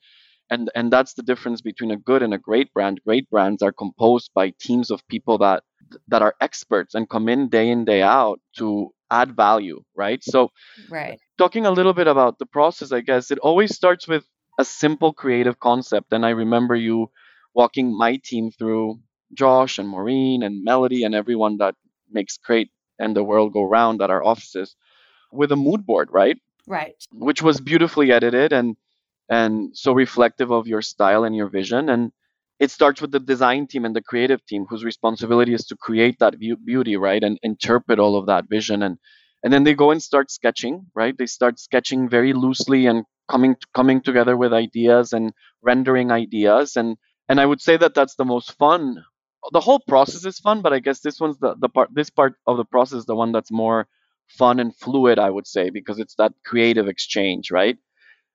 [0.50, 3.00] and and that's the difference between a good and a great brand.
[3.06, 5.64] Great brands are composed by teams of people that
[6.08, 10.22] that are experts and come in day in day out to add value right?
[10.22, 10.50] So
[10.90, 11.18] right.
[11.38, 14.24] talking a little bit about the process i guess it always starts with
[14.58, 16.12] a simple creative concept.
[16.12, 17.10] And i remember you
[17.54, 19.00] walking my team through
[19.32, 21.74] josh and maureen and melody and everyone that
[22.10, 24.76] makes Crate and the world go round at our offices
[25.32, 26.38] with a mood board, right?
[26.66, 26.94] Right.
[27.12, 28.76] Which was beautifully edited and
[29.28, 31.88] and so reflective of your style and your vision.
[31.88, 32.12] And
[32.60, 36.18] it starts with the design team and the creative team whose responsibility is to create
[36.20, 37.22] that beauty right?
[37.22, 38.82] And interpret all of that vision.
[38.82, 38.98] And
[39.42, 41.16] and then they go and start sketching right?
[41.16, 45.32] They start sketching very loosely and coming coming together with ideas and
[45.62, 46.76] rendering ideas.
[46.76, 46.96] And
[47.28, 49.04] and i would say that that's the most fun
[49.52, 52.34] the whole process is fun, but I guess this one's the, the part this part
[52.46, 53.86] of the process is the one that's more
[54.28, 57.76] fun and fluid, I would say, because it's that creative exchange, right?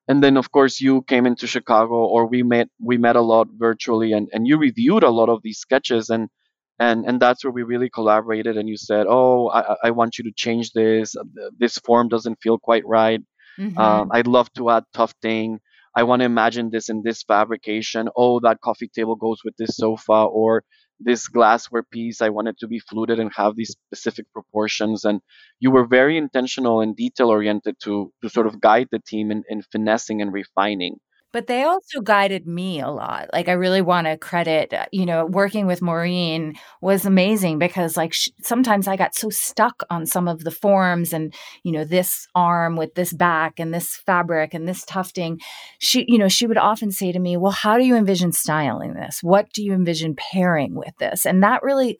[0.07, 3.47] And then of course you came into Chicago or we met we met a lot
[3.55, 6.30] virtually and, and you reviewed a lot of these sketches and
[6.80, 10.24] and and that's where we really collaborated and you said, Oh, I, I want you
[10.26, 11.16] to change this.
[11.57, 13.22] This form doesn't feel quite right.
[13.60, 13.78] Mm-hmm.
[13.78, 15.60] Um, I'd love to add tufting.
[15.95, 18.10] I want to imagine this in this fabrication.
[18.16, 20.64] Oh, that coffee table goes with this sofa, or
[21.00, 25.22] this glassware piece i wanted to be fluted and have these specific proportions and
[25.60, 29.43] you were very intentional and detail oriented to to sort of guide the team in,
[29.50, 30.97] in finessing and refining
[31.32, 33.30] but they also guided me a lot.
[33.34, 37.96] Like I really want to credit, uh, you know, working with Maureen was amazing because
[37.96, 41.84] like sh- sometimes I got so stuck on some of the forms and, you know,
[41.84, 45.40] this arm with this back and this fabric and this tufting.
[45.78, 48.94] She, you know, she would often say to me, "Well, how do you envision styling
[48.96, 49.22] this?
[49.24, 51.98] What do you envision pairing with this?" And that really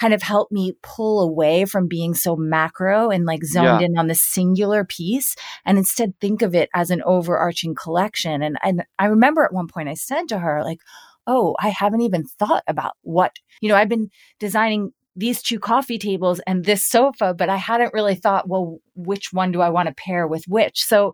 [0.00, 3.86] kind of helped me pull away from being so macro and like zoned yeah.
[3.86, 5.36] in on the singular piece
[5.66, 8.42] and instead think of it as an overarching collection.
[8.42, 10.80] And, and I remember at one point I said to her, like,
[11.26, 15.98] oh, I haven't even thought about what, you know, I've been designing these two coffee
[15.98, 19.88] tables and this sofa, but I hadn't really thought, well, which one do I want
[19.88, 20.82] to pair with which?
[20.82, 21.12] So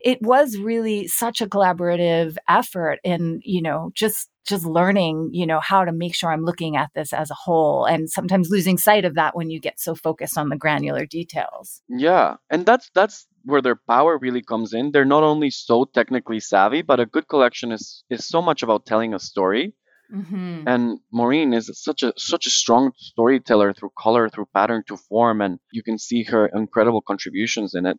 [0.00, 5.60] it was really such a collaborative effort and, you know, just just learning, you know,
[5.60, 9.04] how to make sure I'm looking at this as a whole and sometimes losing sight
[9.04, 11.82] of that when you get so focused on the granular details.
[11.88, 12.36] Yeah.
[12.50, 14.90] And that's that's where their power really comes in.
[14.92, 18.86] They're not only so technically savvy, but a good collection is is so much about
[18.86, 19.74] telling a story.
[20.14, 20.62] Mm-hmm.
[20.66, 25.42] And Maureen is such a such a strong storyteller through color, through pattern to form,
[25.42, 27.98] and you can see her incredible contributions in it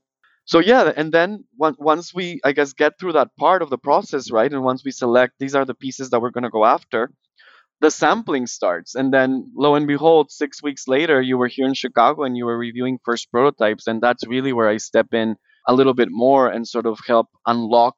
[0.50, 4.32] so yeah and then once we i guess get through that part of the process
[4.32, 7.12] right and once we select these are the pieces that we're going to go after
[7.82, 11.76] the sampling starts and then lo and behold six weeks later you were here in
[11.76, 15.36] chicago and you were reviewing first prototypes and that's really where i step in
[15.68, 17.96] a little bit more and sort of help unlock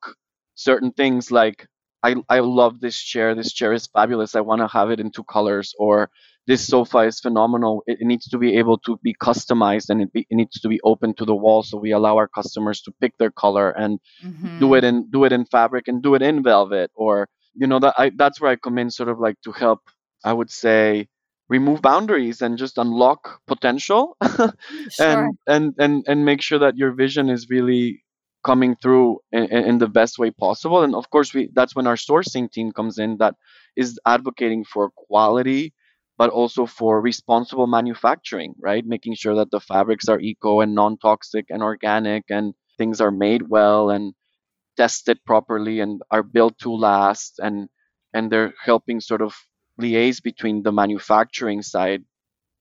[0.56, 1.68] certain things like
[2.04, 3.36] I, I love this chair.
[3.36, 4.36] This chair is fabulous.
[4.36, 5.76] I want to have it in two colors.
[5.78, 6.10] Or
[6.48, 7.84] this sofa is phenomenal.
[7.88, 10.68] It, it needs to be able to be customized and it, be, it needs to
[10.68, 11.64] be open to the wall.
[11.64, 14.60] So we allow our customers to pick their color and Mm-hmm.
[14.60, 17.80] do it in do it in fabric and do it in velvet or you know
[17.80, 19.80] that I, that's where I come in sort of like to help
[20.24, 21.08] I would say
[21.50, 24.18] remove boundaries and just unlock potential
[24.88, 25.30] Sure.
[25.30, 28.04] and and and and make sure that your vision is really
[28.44, 31.88] coming through in, in in the best way possible and of course we that's when
[31.88, 33.36] our sourcing team comes in that
[33.76, 35.74] is advocating for quality
[36.22, 38.86] but also for responsible manufacturing right?
[38.86, 43.50] Making sure that the fabrics are eco and non-toxic and organic and things are made
[43.50, 44.14] well and
[44.78, 47.70] tested properly and are built to last and
[48.14, 49.34] and they're helping sort of
[49.82, 52.04] liaise between the manufacturing side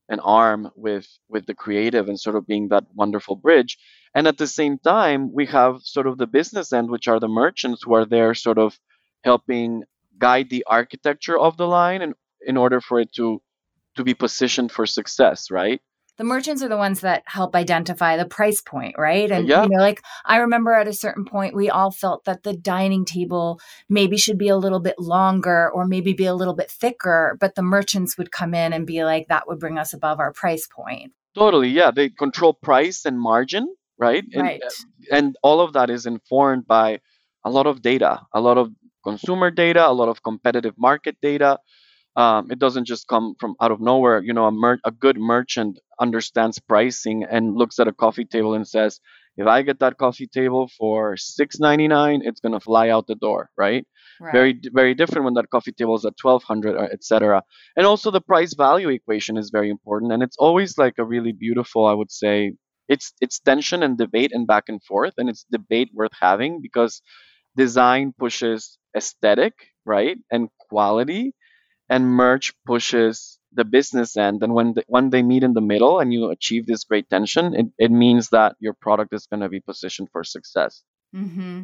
[0.08, 3.76] and arm with with the creative and sort of being that wonderful bridge.
[4.14, 7.36] And at the same time we have sort of the business end which are the
[7.42, 8.80] merchants who are there sort of
[9.22, 9.84] helping
[10.16, 13.42] guide the architecture of the line and in order for it to
[14.00, 15.80] to be positioned for success right
[16.16, 19.30] the merchants are the ones that help identify the price point, right?
[19.30, 19.62] And Yeah.
[19.62, 23.06] you know, like I remember at a certain point we all felt that the dining
[23.06, 27.38] table maybe should be a little bit longer or maybe be a little bit thicker,
[27.40, 30.30] but the merchants would come in and be like that would bring us above our
[30.42, 31.12] price point.
[31.34, 33.64] totally yeah they control price and margin
[33.96, 34.62] right and, Right.
[34.62, 37.00] Uh, and all of that is informed by
[37.44, 38.68] a lot of data, a lot of
[39.04, 41.58] consumer data, a lot of competitive market data.
[42.20, 44.18] Um, it doesn't just come from out of nowhere.
[44.28, 48.52] You know, a, mer- a good merchant understands pricing and looks at a coffee table
[48.54, 49.00] and says,
[49.36, 53.14] if I get that coffee table for six ninety nine, it's gonna fly out the
[53.14, 53.86] door, right?
[54.20, 54.32] Right.
[54.38, 57.42] Very very different when that coffee table is at twelve hundred, etc.
[57.76, 61.32] And also the price value equation is very important, and it's always like a really
[61.32, 62.52] beautiful, I would say,
[62.88, 67.00] it's it's tension and debate and back and forth, and it's debate worth having because
[67.56, 69.54] design pushes aesthetic,
[69.84, 71.34] right, and quality,
[71.90, 74.42] and merch pushes the business end.
[74.42, 77.54] And when the, when they meet in the middle and you achieve this great tension,
[77.54, 80.82] it, it means that your product is going to be positioned for success.
[81.12, 81.62] hmm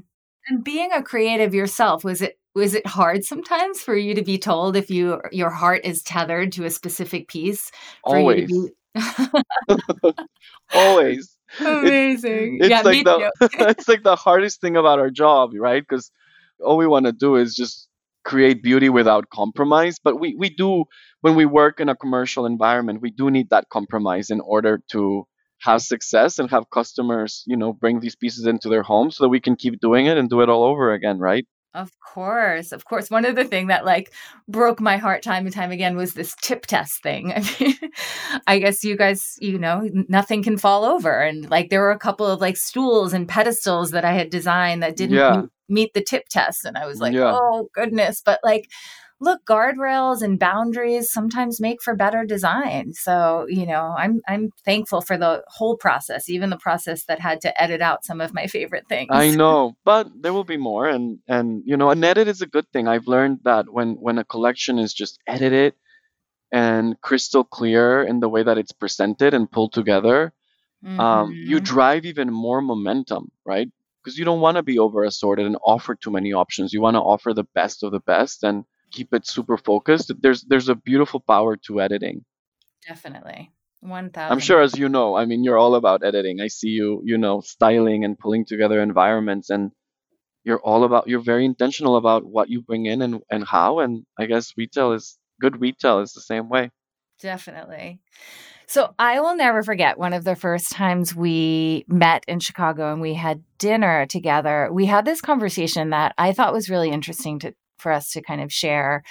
[0.49, 4.39] And being a creative yourself, was it was it hard sometimes for you to be
[4.39, 7.71] told if you your heart is tethered to a specific piece?
[8.09, 10.25] For Always, You to
[10.73, 11.37] always.
[11.61, 11.65] be...
[11.65, 12.59] Amazing.
[12.61, 13.31] It's yeah, like the
[13.71, 15.83] it's like the hardest thing about our job, right?
[15.87, 16.11] Because
[16.65, 17.89] all we want to do is just
[18.27, 19.99] create beauty without compromise.
[20.03, 20.85] But we we do
[21.23, 25.25] when we work in a commercial environment, we do need that compromise in order to
[25.63, 29.31] have success and have customers, you know, bring these pieces into their home so that
[29.31, 31.47] we can keep doing it and do it all over again, right?
[31.77, 33.11] Of course, of course.
[33.11, 34.11] One of the thing that like
[34.49, 37.33] broke my heart time and time again was this tip test thing.
[37.37, 37.75] I mean,
[38.47, 41.99] I guess you guys, you know, nothing can fall over, and like there were a
[41.99, 45.43] couple of like stools and pedestals that I had designed that didn't Yeah.
[45.69, 47.37] meet, the tip test, and I was like, Yeah.
[47.37, 48.23] oh goodness.
[48.25, 48.71] But like,
[49.21, 52.93] look, guardrails and boundaries sometimes make for better design.
[52.95, 57.41] So you know, I'm I'm thankful for the whole process, even the process that had
[57.43, 59.11] to edit out some of my favorite things.
[59.13, 62.47] I know, but there will be more, and and you know, an edit is a
[62.47, 62.89] good thing.
[62.89, 65.75] I've learned that when when a collection is just edited
[66.53, 70.33] and crystal clear in the way that it's presented and pulled together,
[70.99, 71.65] um, you Mhm.
[71.65, 73.69] drive even more momentum, right?
[74.03, 76.73] Because you don't want to be over assorted and offer too many options.
[76.73, 78.65] You want to offer the best of the best and
[78.97, 80.13] keep it super focused.
[80.21, 82.25] There's there's a beautiful power to editing.
[82.87, 83.53] Definitely.
[83.81, 86.41] 1000 I'm sure, as you know, I mean, you're all about editing.
[86.41, 89.71] I see you, you know, styling and pulling together environments, and
[90.45, 91.09] you're all about.
[91.09, 93.81] You're very intentional about what you bring in and and how.
[93.81, 95.61] And I guess retail is good.
[95.61, 96.71] Retail is the same way.
[97.21, 98.01] Definitely.
[98.69, 103.01] So I will never forget one of the first times we met in Chicago and
[103.01, 104.69] we had dinner together.
[104.73, 107.55] We had this conversation that I thought was really interesting to
[107.87, 109.05] for us to kind of share.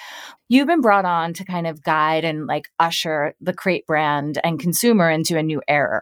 [0.50, 4.60] You've been brought on to kind of guide and like usher the crate brand and
[4.60, 6.02] consumer into a new era.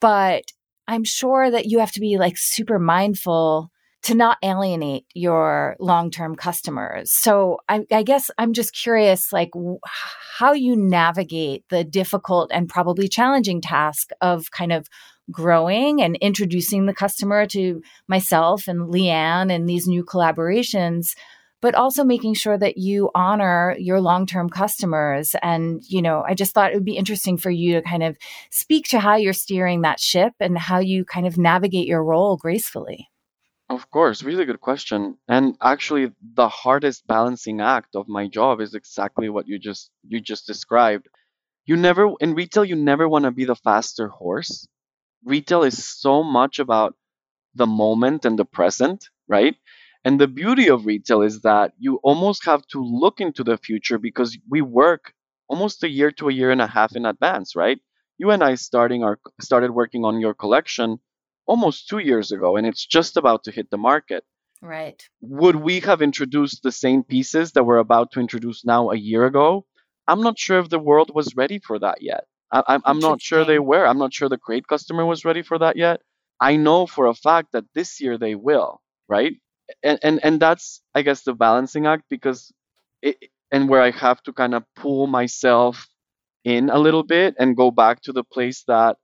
[0.00, 0.44] But
[0.88, 3.70] I'm sure that you have to be like super mindful
[4.04, 7.10] to not alienate your long-term customers.
[7.10, 9.78] So I, I guess I'm just curious, like w-
[10.38, 14.88] how you navigate the difficult and probably challenging task of kind of
[15.30, 21.14] growing and introducing the customer to myself and Leanne and these new collaborations
[21.60, 26.54] but also making sure that you honor your long-term customers and you know i just
[26.54, 28.16] thought it would be interesting for you to kind of
[28.50, 32.36] speak to how you're steering that ship and how you kind of navigate your role
[32.36, 33.08] gracefully
[33.70, 35.16] Of course, really good question.
[35.28, 40.18] And actually, the hardest balancing act of my job is exactly what you just you
[40.20, 41.06] just described.
[41.66, 44.66] You never in retail, you never want to be the faster horse.
[45.24, 46.96] Retail is so much about
[47.54, 49.54] the moment and the present, right?
[50.04, 53.98] And the beauty of retail is that you almost have to look into the future
[53.98, 55.12] because we work
[55.48, 57.78] almost a year to a year and a half in advance, right?
[58.16, 60.98] You and I starting our started working on your collection
[61.46, 64.24] almost 2 years ago and it's just about to hit the market.
[64.62, 65.02] Right.
[65.22, 69.24] Would we have introduced the same pieces that we're about to introduce now a year
[69.26, 69.66] ago?
[70.06, 72.24] I'm not sure if the world was ready for that yet.
[72.52, 73.86] I, I'm, I'm not sure they were.
[73.86, 76.00] I'm not sure the Crate customer was ready for that yet.
[76.40, 79.34] I know for a fact that this year they will, right?
[79.82, 82.52] And and, and that's I guess the balancing act because
[83.02, 83.16] it,
[83.52, 85.88] and where I have to kind of pull myself
[86.44, 88.96] in a little bit and go back to the place that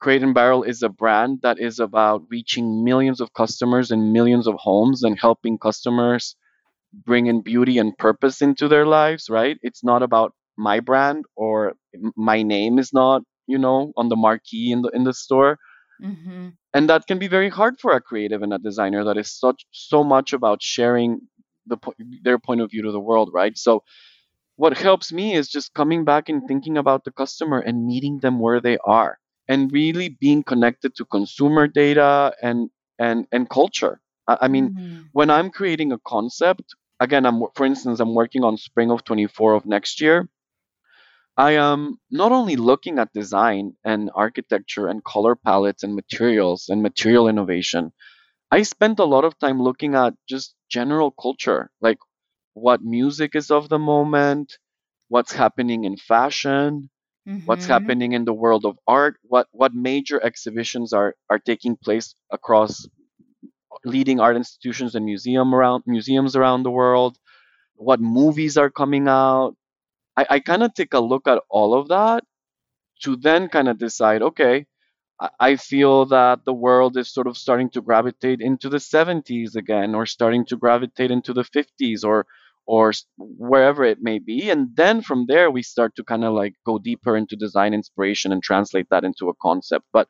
[0.00, 4.46] Crate and Barrel is a brand that is about reaching millions of customers and millions
[4.48, 6.36] of homes and helping customers
[6.92, 9.58] bring in beauty and purpose into their lives, right?
[9.62, 11.74] It's not about my brand or
[12.16, 15.58] my name is not, you know, on the marquee in the in the store.
[16.02, 16.48] Mm-hmm.
[16.74, 19.64] And that can be very hard for a creative and a designer that is such
[19.70, 21.20] so much about sharing
[21.66, 21.78] the
[22.22, 23.56] their point of view to the world, right?
[23.56, 23.82] So
[24.56, 28.38] what helps me is just coming back and thinking about the customer and meeting them
[28.38, 34.00] where they are and really being connected to consumer data and and and culture.
[34.28, 35.00] I, I mean, mm-hmm.
[35.12, 39.54] when I'm creating a concept, again, I'm for instance, I'm working on spring of 24
[39.54, 40.28] of next year.
[41.40, 46.82] I am not only looking at design and architecture and color palettes and materials and
[46.82, 47.92] material innovation.
[48.50, 51.96] I spent a lot of time looking at just general culture, like
[52.52, 54.58] what music is of the moment,
[55.08, 56.90] what's happening in fashion,
[57.26, 57.46] mm-hmm.
[57.46, 62.14] what's happening in the world of art, what what major exhibitions are are taking place
[62.30, 62.86] across
[63.82, 67.16] leading art institutions and museum around museums around the world,
[67.76, 69.56] what movies are coming out.
[70.20, 72.24] I, I kind of take a look at all of that
[73.02, 74.66] to then kind of decide, okay,
[75.38, 79.94] I feel that the world is sort of starting to gravitate into the 70s again,
[79.94, 82.26] or starting to gravitate into the 50s, or
[82.66, 84.50] or wherever it may be.
[84.50, 88.32] And then from there, we start to kind of like go deeper into design inspiration
[88.32, 89.86] and translate that into a concept.
[89.92, 90.08] But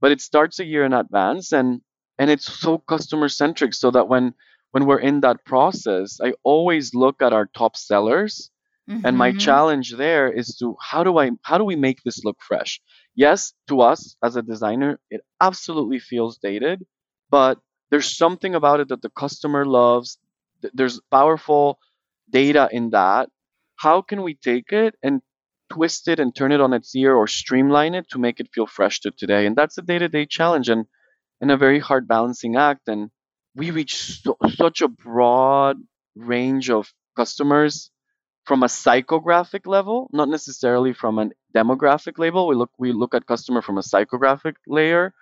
[0.00, 1.80] but it starts a year in advance, and
[2.18, 4.34] and it's so customer centric, so that when
[4.72, 8.50] when we're in that process, I always look at our top sellers
[8.90, 9.06] Mm-hmm.
[9.06, 9.38] And my mm-hmm.
[9.38, 12.80] challenge there is to how do I how do we make this look fresh?
[13.14, 16.84] Yes, to us as a designer, it absolutely feels dated,
[17.30, 17.58] but
[17.90, 20.18] there's something about it that the customer loves.
[20.74, 21.78] There's powerful
[22.30, 23.28] data in that.
[23.76, 25.22] How can we take it and
[25.72, 28.66] twist it and turn it on its ear or streamline it to make it feel
[28.66, 29.46] fresh to today?
[29.46, 30.86] And that's a day-to-day challenge and
[31.40, 32.88] and a very hard balancing act.
[32.88, 33.10] And
[33.54, 35.76] we reach so, such a broad
[36.16, 37.90] range of customers
[38.50, 42.48] from a psychographic level, not necessarily from a demographic label.
[42.48, 45.14] We look we look at customer from a psychographic layer,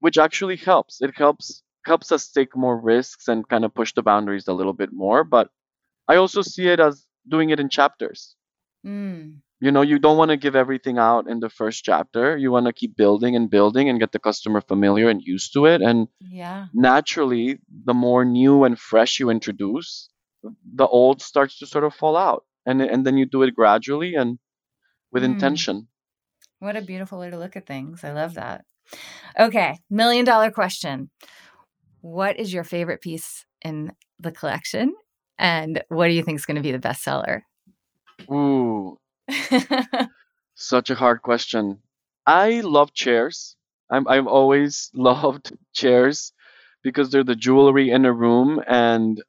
[0.00, 1.02] which actually helps.
[1.02, 4.72] It helps helps us take more risks and kind of push the boundaries a little
[4.72, 5.24] bit more.
[5.24, 5.50] But
[6.08, 8.34] I also see it as doing it in chapters.
[8.86, 9.40] Mm.
[9.60, 12.34] You know, you don't want to give everything out in the first chapter.
[12.38, 15.66] You want to keep building and building and get the customer familiar and used to
[15.66, 15.82] it.
[15.82, 16.68] And yeah.
[16.72, 20.08] naturally, the more new and fresh you introduce,
[20.42, 24.14] the old starts to sort of fall out and and then you do it gradually
[24.14, 24.38] and
[25.12, 25.26] with mm.
[25.26, 25.88] intention.
[26.60, 28.04] What a beautiful way to look at things.
[28.04, 28.64] I love that.
[29.38, 31.10] Okay million dollar question.
[32.00, 34.94] What is your favorite piece in the collection
[35.38, 37.44] and what do you think is going to be the best seller
[38.30, 38.98] ooh.
[40.54, 41.78] Such a hard question.
[42.26, 43.56] I love chairs.
[43.90, 46.32] I'm, i've always loved chairs
[46.82, 49.22] because they're the jewelry in a room and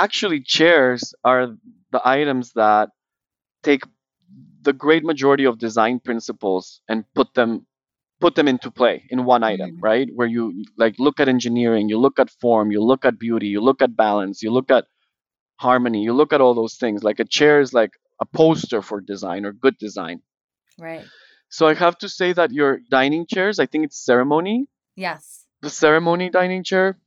[0.00, 1.48] actually chairs are
[1.92, 2.88] the items that
[3.62, 3.82] take
[4.62, 7.66] the great majority of design principles and put them
[8.20, 9.84] put them into play in one item mm-hmm.
[9.90, 10.08] right?
[10.14, 13.60] Where you like look at engineering you look at form you look at beauty you
[13.60, 14.84] look at balance you look at
[15.56, 17.02] harmony you look at all those things.
[17.02, 20.20] Like a chair is like a poster for design or good design.
[20.78, 21.04] Right.
[21.48, 24.66] So i have to say that your dining chairs i think it's ceremony.
[24.96, 25.46] Yes.
[25.62, 26.98] The ceremony dining chair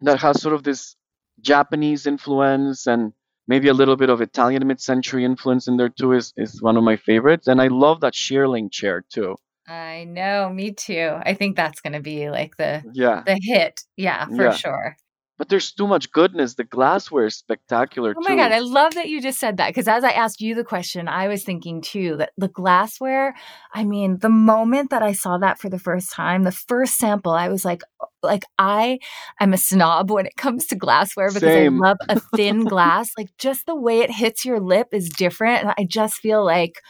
[0.00, 0.96] that has sort of this
[1.40, 3.12] Japanese influence and
[3.46, 6.84] maybe a little bit of Italian mid-century influence in there too is, is one of
[6.84, 7.46] my favorites.
[7.46, 9.36] And I love that shearling chair too.
[9.66, 11.16] I know, me too.
[11.22, 14.52] I think that's going to be like the yeah the hit, yeah, for yeah.
[14.52, 14.96] sure
[15.36, 16.54] but there's too much goodness.
[16.54, 18.14] The glassware is spectacular.
[18.16, 18.36] Oh my too.
[18.36, 21.08] god, I love that you just said that because as I asked you the question,
[21.08, 23.34] I was thinking too that the glassware.
[23.72, 27.32] I mean, the moment that I saw that for the first time, the first sample,
[27.32, 29.00] I was like, oh, like I
[29.40, 31.82] am a snob when it comes to glassware because Same.
[31.82, 33.10] I love a thin glass.
[33.18, 36.80] Like just the way it hits your lip is different, and I just feel like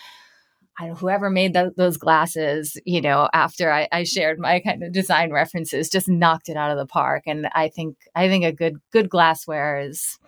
[0.78, 4.82] I don't, whoever made the, those glasses, you know, after I, I, shared my kind
[4.82, 7.24] of design references, just knocked it out of the park.
[7.26, 10.18] And I think I think a good good glassware is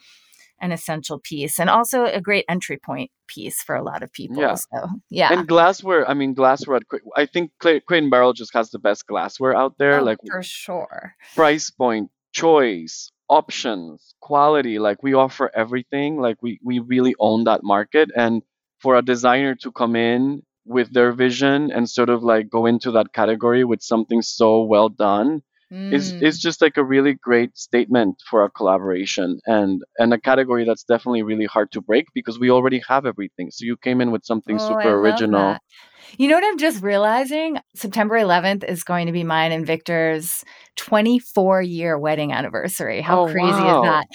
[0.60, 4.40] an essential piece and also a great entry point piece for a lot of people.
[4.40, 4.54] Yeah.
[4.54, 5.32] So, yeah.
[5.32, 6.80] And glassware, I mean, glassware,
[7.16, 10.00] I think Cla- Crate Barrel just has the best glassware out there.
[10.00, 11.14] Oh, like for sure.
[11.34, 14.78] price point, choice, options, quality.
[14.78, 16.20] Like we offer everything.
[16.20, 18.10] Like we, we really own that market.
[18.16, 18.42] And
[18.86, 22.90] for a designer to come in with their vision and sort of like go into
[22.92, 25.42] that category with something so well done
[25.90, 26.20] is Mm.
[26.20, 30.84] is just like a really great statement for a collaboration and and a category that's
[30.84, 33.50] definitely really hard to break because we already have everything.
[33.50, 35.58] So you came in with something Oh, super original.
[35.58, 35.62] that.
[36.18, 37.58] You know what I'm just realizing?
[37.74, 40.44] September 11th is going to be mine and Victor's
[40.76, 43.00] 24 year wedding anniversary.
[43.00, 43.82] How Oh, crazy wow.
[43.82, 44.06] is that?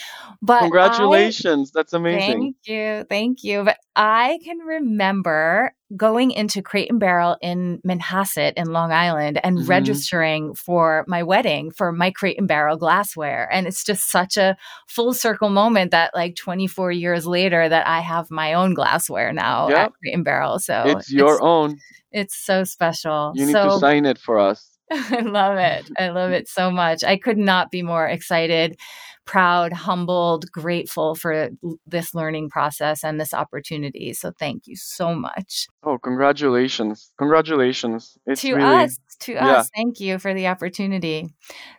[0.42, 1.72] But I- Congratulations.
[1.72, 2.42] That's amazing.
[2.42, 3.06] Thank you.
[3.10, 3.64] Thank you.
[3.64, 9.58] But I can remember going into Crate and Barrel in Manhasset in Long Island and
[9.58, 9.68] Mhm.
[9.68, 13.50] registering for my wedding for my Crate and Barrel glassware.
[13.52, 14.56] And it's just such a
[14.88, 19.68] full circle moment that like 24 years later that I have my own glassware now
[19.70, 19.78] Yep.
[19.78, 20.60] at Crate and Barrel.
[20.60, 21.78] So it's your own.
[22.12, 23.32] It's so special.
[23.36, 24.71] You need so to sign it for us.
[25.12, 25.90] I love it.
[25.98, 27.04] I love it so much.
[27.04, 28.78] I could not be more excited,
[29.26, 31.50] proud, humbled, grateful for
[31.86, 34.12] this learning process and this opportunity.
[34.12, 35.68] So thank you so much.
[35.84, 37.14] Oh, congratulations.
[37.18, 38.18] Congratulations.
[38.26, 39.48] It's to really us, to yeah.
[39.48, 41.34] us, thank you for the opportunity.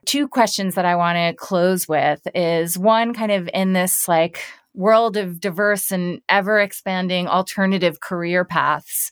[0.07, 4.43] Two questions that I want to close with is one kind of in this like
[4.73, 9.11] world of diverse and ever expanding alternative career paths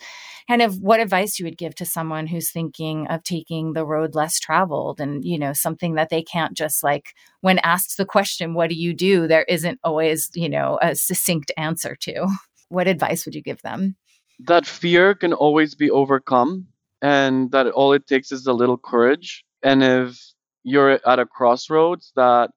[0.50, 4.16] kind of what advice you would give to someone who's thinking of taking the road
[4.16, 8.52] less traveled and you know something that they can't just like when asked the question
[8.52, 9.28] what do you do?
[9.28, 12.26] there isn't always you know a succinct answer to.
[12.68, 13.96] What advice would you give them?
[14.40, 16.66] That fear can always be overcome
[17.02, 19.44] and that all it takes is a little courage.
[19.62, 20.18] And if
[20.62, 22.50] you're at a crossroads that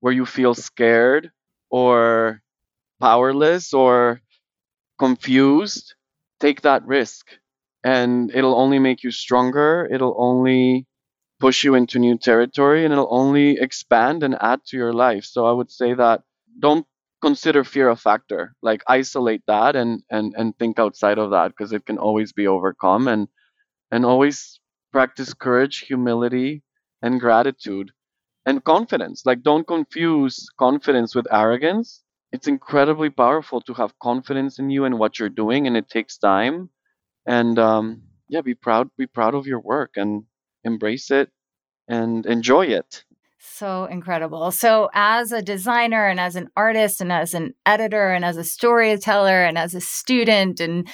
[0.00, 1.30] where you feel scared
[1.70, 2.40] or
[3.00, 4.22] powerless or
[4.98, 5.94] confused
[6.40, 7.26] take that risk
[7.84, 10.86] and it'll only make you stronger it'll only
[11.40, 15.24] push you into new territory and it'll only expand and add to your life.
[15.24, 16.22] So i would say that
[16.60, 16.86] don't
[17.22, 18.54] consider fear a factor.
[18.62, 22.46] Like isolate that and and and think outside of that because it can always be
[22.46, 23.08] overcome.
[23.08, 23.28] And
[23.92, 24.60] and always
[24.92, 26.62] practice courage humility
[27.02, 27.92] and gratitude
[28.46, 29.24] and confidence.
[29.26, 32.02] Like don't confuse confidence with arrogance
[32.32, 36.18] it's incredibly powerful to have confidence in you and what you're doing and it takes
[36.18, 36.70] time.
[37.26, 40.24] And um yeah be proud be proud of your work and
[40.64, 41.30] embrace it
[41.88, 43.04] and enjoy it
[43.42, 44.50] So incredible.
[44.50, 48.44] So, as a designer and as an artist and as an editor and as a
[48.44, 50.86] storyteller and as a student and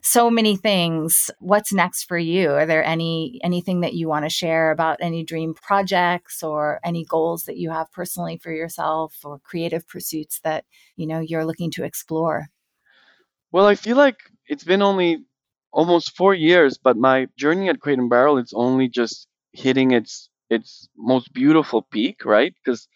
[0.00, 2.52] so many things, what's next for you?
[2.52, 7.04] Are there any anything that you want to share about any dream projects or any
[7.04, 10.64] goals that you have personally for yourself or creative pursuits that,
[10.96, 12.46] you know, you're looking to explore?
[13.52, 15.18] Well, I feel like it's been only
[15.70, 20.29] almost four years, but my journey at Crate and Barrel it's only just hitting its
[20.50, 22.54] its most beautiful peak, right?
[22.62, 22.88] Because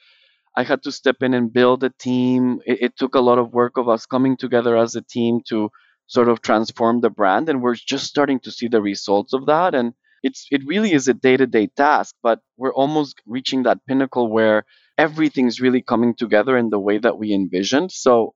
[0.56, 2.60] I had to step in and build a team.
[2.66, 5.70] It, it took a lot of work of us coming together as a team to
[6.06, 9.74] sort of transform the brand, and we're just starting to see the results of that.
[9.74, 13.84] And it's it really is a day to day task, but we're almost reaching that
[13.86, 14.64] pinnacle where
[14.98, 17.90] everything's really coming together in the way that we envisioned.
[17.92, 18.34] So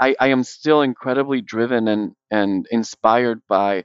[0.00, 3.84] I, I am still incredibly driven and, and inspired by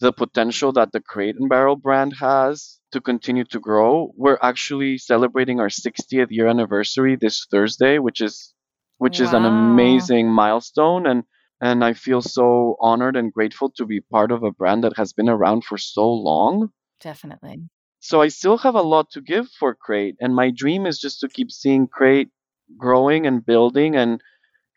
[0.00, 4.12] the potential that the Crate and Barrel brand has to continue to grow.
[4.16, 8.54] We're actually celebrating our 60th year anniversary this Thursday, which is
[8.96, 11.24] which is an amazing milestone and
[11.62, 15.12] and I feel so honored and grateful to be part of a brand that has
[15.12, 16.70] been around for so long.
[17.00, 17.68] Definitely.
[17.98, 21.20] So I still have a lot to give for Crate and my dream is just
[21.20, 22.30] to keep seeing Crate
[22.78, 24.22] growing and building and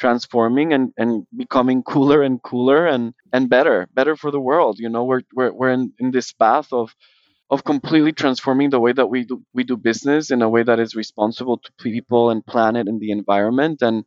[0.04, 1.12] transforming and, and
[1.44, 4.76] becoming cooler and cooler and, and better, better for the world.
[4.84, 6.88] You know, we're we're we're in, in this path of
[7.50, 10.80] of completely transforming the way that we do we do business in a way that
[10.86, 13.98] is responsible to people and planet and the environment and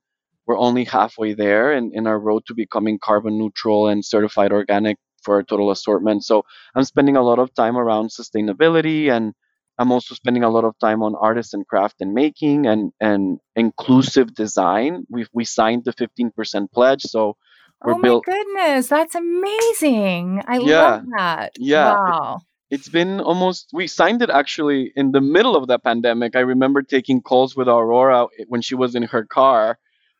[0.47, 4.97] we're only halfway there in, in our road to becoming carbon neutral and certified organic
[5.22, 6.24] for our total assortment.
[6.24, 6.44] So
[6.74, 9.34] I'm spending a lot of time around sustainability and
[9.79, 13.39] I'm also spending a lot of time on artists and craft and making and, and
[13.55, 15.07] inclusive design.
[15.11, 17.37] We've we signed the 15% pledge, so
[17.85, 18.24] we're oh my built.
[18.24, 20.43] goodness, that's amazing.
[20.47, 20.81] I Yeah.
[20.83, 21.53] love that.
[21.59, 21.95] Yeah.
[21.95, 22.41] Wow.
[22.70, 26.35] It's been almost we signed it actually in the middle of the pandemic.
[26.35, 29.79] I remember taking calls with Aurora when she was in her car.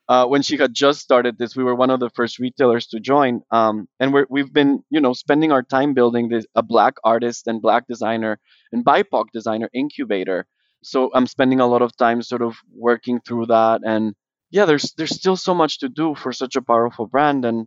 [0.09, 3.01] Uh, when she had just started this, we were one of the first retailers to
[3.01, 6.95] join, um, and we're, we've been, you know, spending our time building this a black
[7.03, 8.39] artist and black designer
[8.73, 10.47] and BIPOC designer incubator.
[10.83, 14.15] So I'm spending a lot of time sort of working through that and
[14.51, 17.67] yeah, there's there's still so much to do for such a powerful brand, and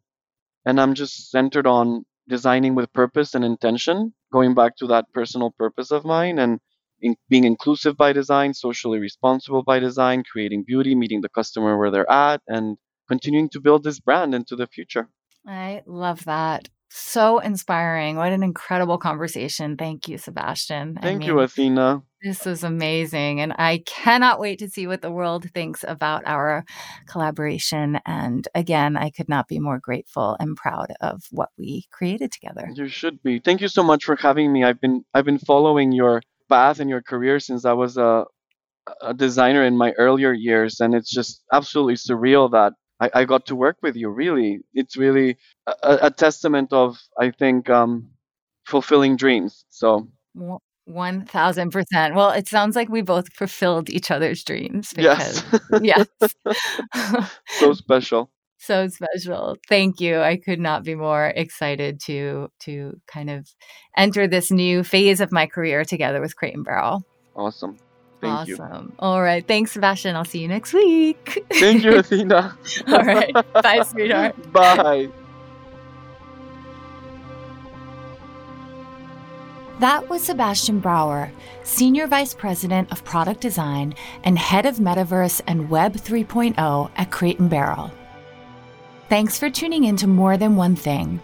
[0.65, 5.51] and I'm just centered on designing with purpose and intention, going back to that personal
[5.51, 6.59] purpose of mine, and
[7.01, 11.91] in, being inclusive by design, socially responsible by design, creating beauty, meeting the customer where
[11.91, 12.77] they're at, and
[13.07, 15.09] continuing to build this brand into the future.
[15.47, 16.69] I love that.
[16.91, 18.15] So inspiring.
[18.15, 19.77] What an incredible conversation.
[19.77, 20.95] Thank you, Sebastian.
[20.95, 22.01] Thank I mean, you, Athena.
[22.23, 23.41] This is amazing.
[23.41, 26.65] And I cannot wait to see what the world thinks about our
[27.07, 27.99] collaboration.
[28.07, 32.69] And again, I could not be more grateful and proud of what we created together.
[32.73, 33.39] You should be.
[33.39, 34.63] Thank you so much for having me.
[34.63, 38.25] I've been I've been following your path in your career since I was a
[39.01, 43.45] a designer in my earlier years and it's just absolutely surreal that I, I got
[43.47, 44.09] to work with you.
[44.09, 45.37] Really, it's really
[45.67, 48.09] a, a testament of I think um,
[48.65, 49.65] fulfilling dreams.
[49.69, 50.09] So.
[50.85, 52.15] One thousand percent.
[52.15, 54.91] Well, it sounds like we both fulfilled each other's dreams.
[54.91, 55.43] Because,
[55.83, 56.07] yes.
[56.45, 57.29] yes.
[57.59, 58.31] so special.
[58.59, 59.57] So special.
[59.69, 60.19] Thank you.
[60.19, 63.47] I could not be more excited to to kind of
[63.95, 67.03] enter this new phase of my career together with Crate and Barrel.
[67.35, 67.77] Awesome.
[68.19, 68.87] Thank awesome.
[68.87, 68.93] You.
[68.99, 69.47] All right.
[69.47, 70.17] Thanks, Sebastian.
[70.17, 71.45] I'll see you next week.
[71.53, 72.57] Thank you, Athena.
[72.87, 73.33] All right.
[73.53, 74.35] Bye, sweetheart.
[74.51, 75.09] Bye.
[79.79, 81.31] That was Sebastian Brauer,
[81.63, 83.95] Senior Vice President of Product Design
[84.25, 87.89] and Head of Metaverse and Web 3.0 at Crate and Barrel.
[89.09, 91.19] Thanks for tuning in to More Than One Thing.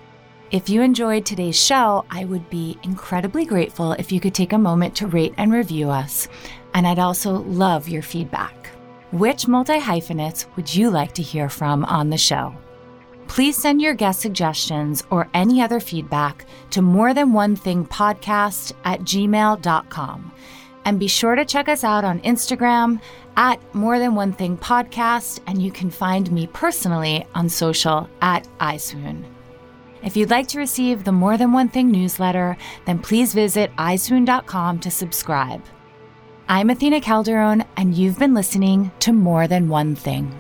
[0.49, 4.57] If you enjoyed today's show, I would be incredibly grateful if you could take a
[4.57, 6.27] moment to rate and review us
[6.75, 8.69] and I'd also love your feedback.
[9.11, 12.53] Which multi hyphenates would you like to hear from on the show?
[13.27, 18.73] Please send your guest suggestions or any other feedback to more than one thing podcast
[18.83, 20.31] at gmail.com.
[20.83, 22.99] And be sure to check us out on Instagram
[23.37, 25.39] at more than one thing podcast.
[25.47, 29.23] And you can find me personally on social at EyeSwoon.
[30.03, 34.79] If you'd like to receive the More Than One Thing newsletter, then please visit EyeSwoon.com
[34.79, 35.63] to subscribe.
[36.47, 40.39] I'm Athena Calderone, and you've been listening to More Than One Thing.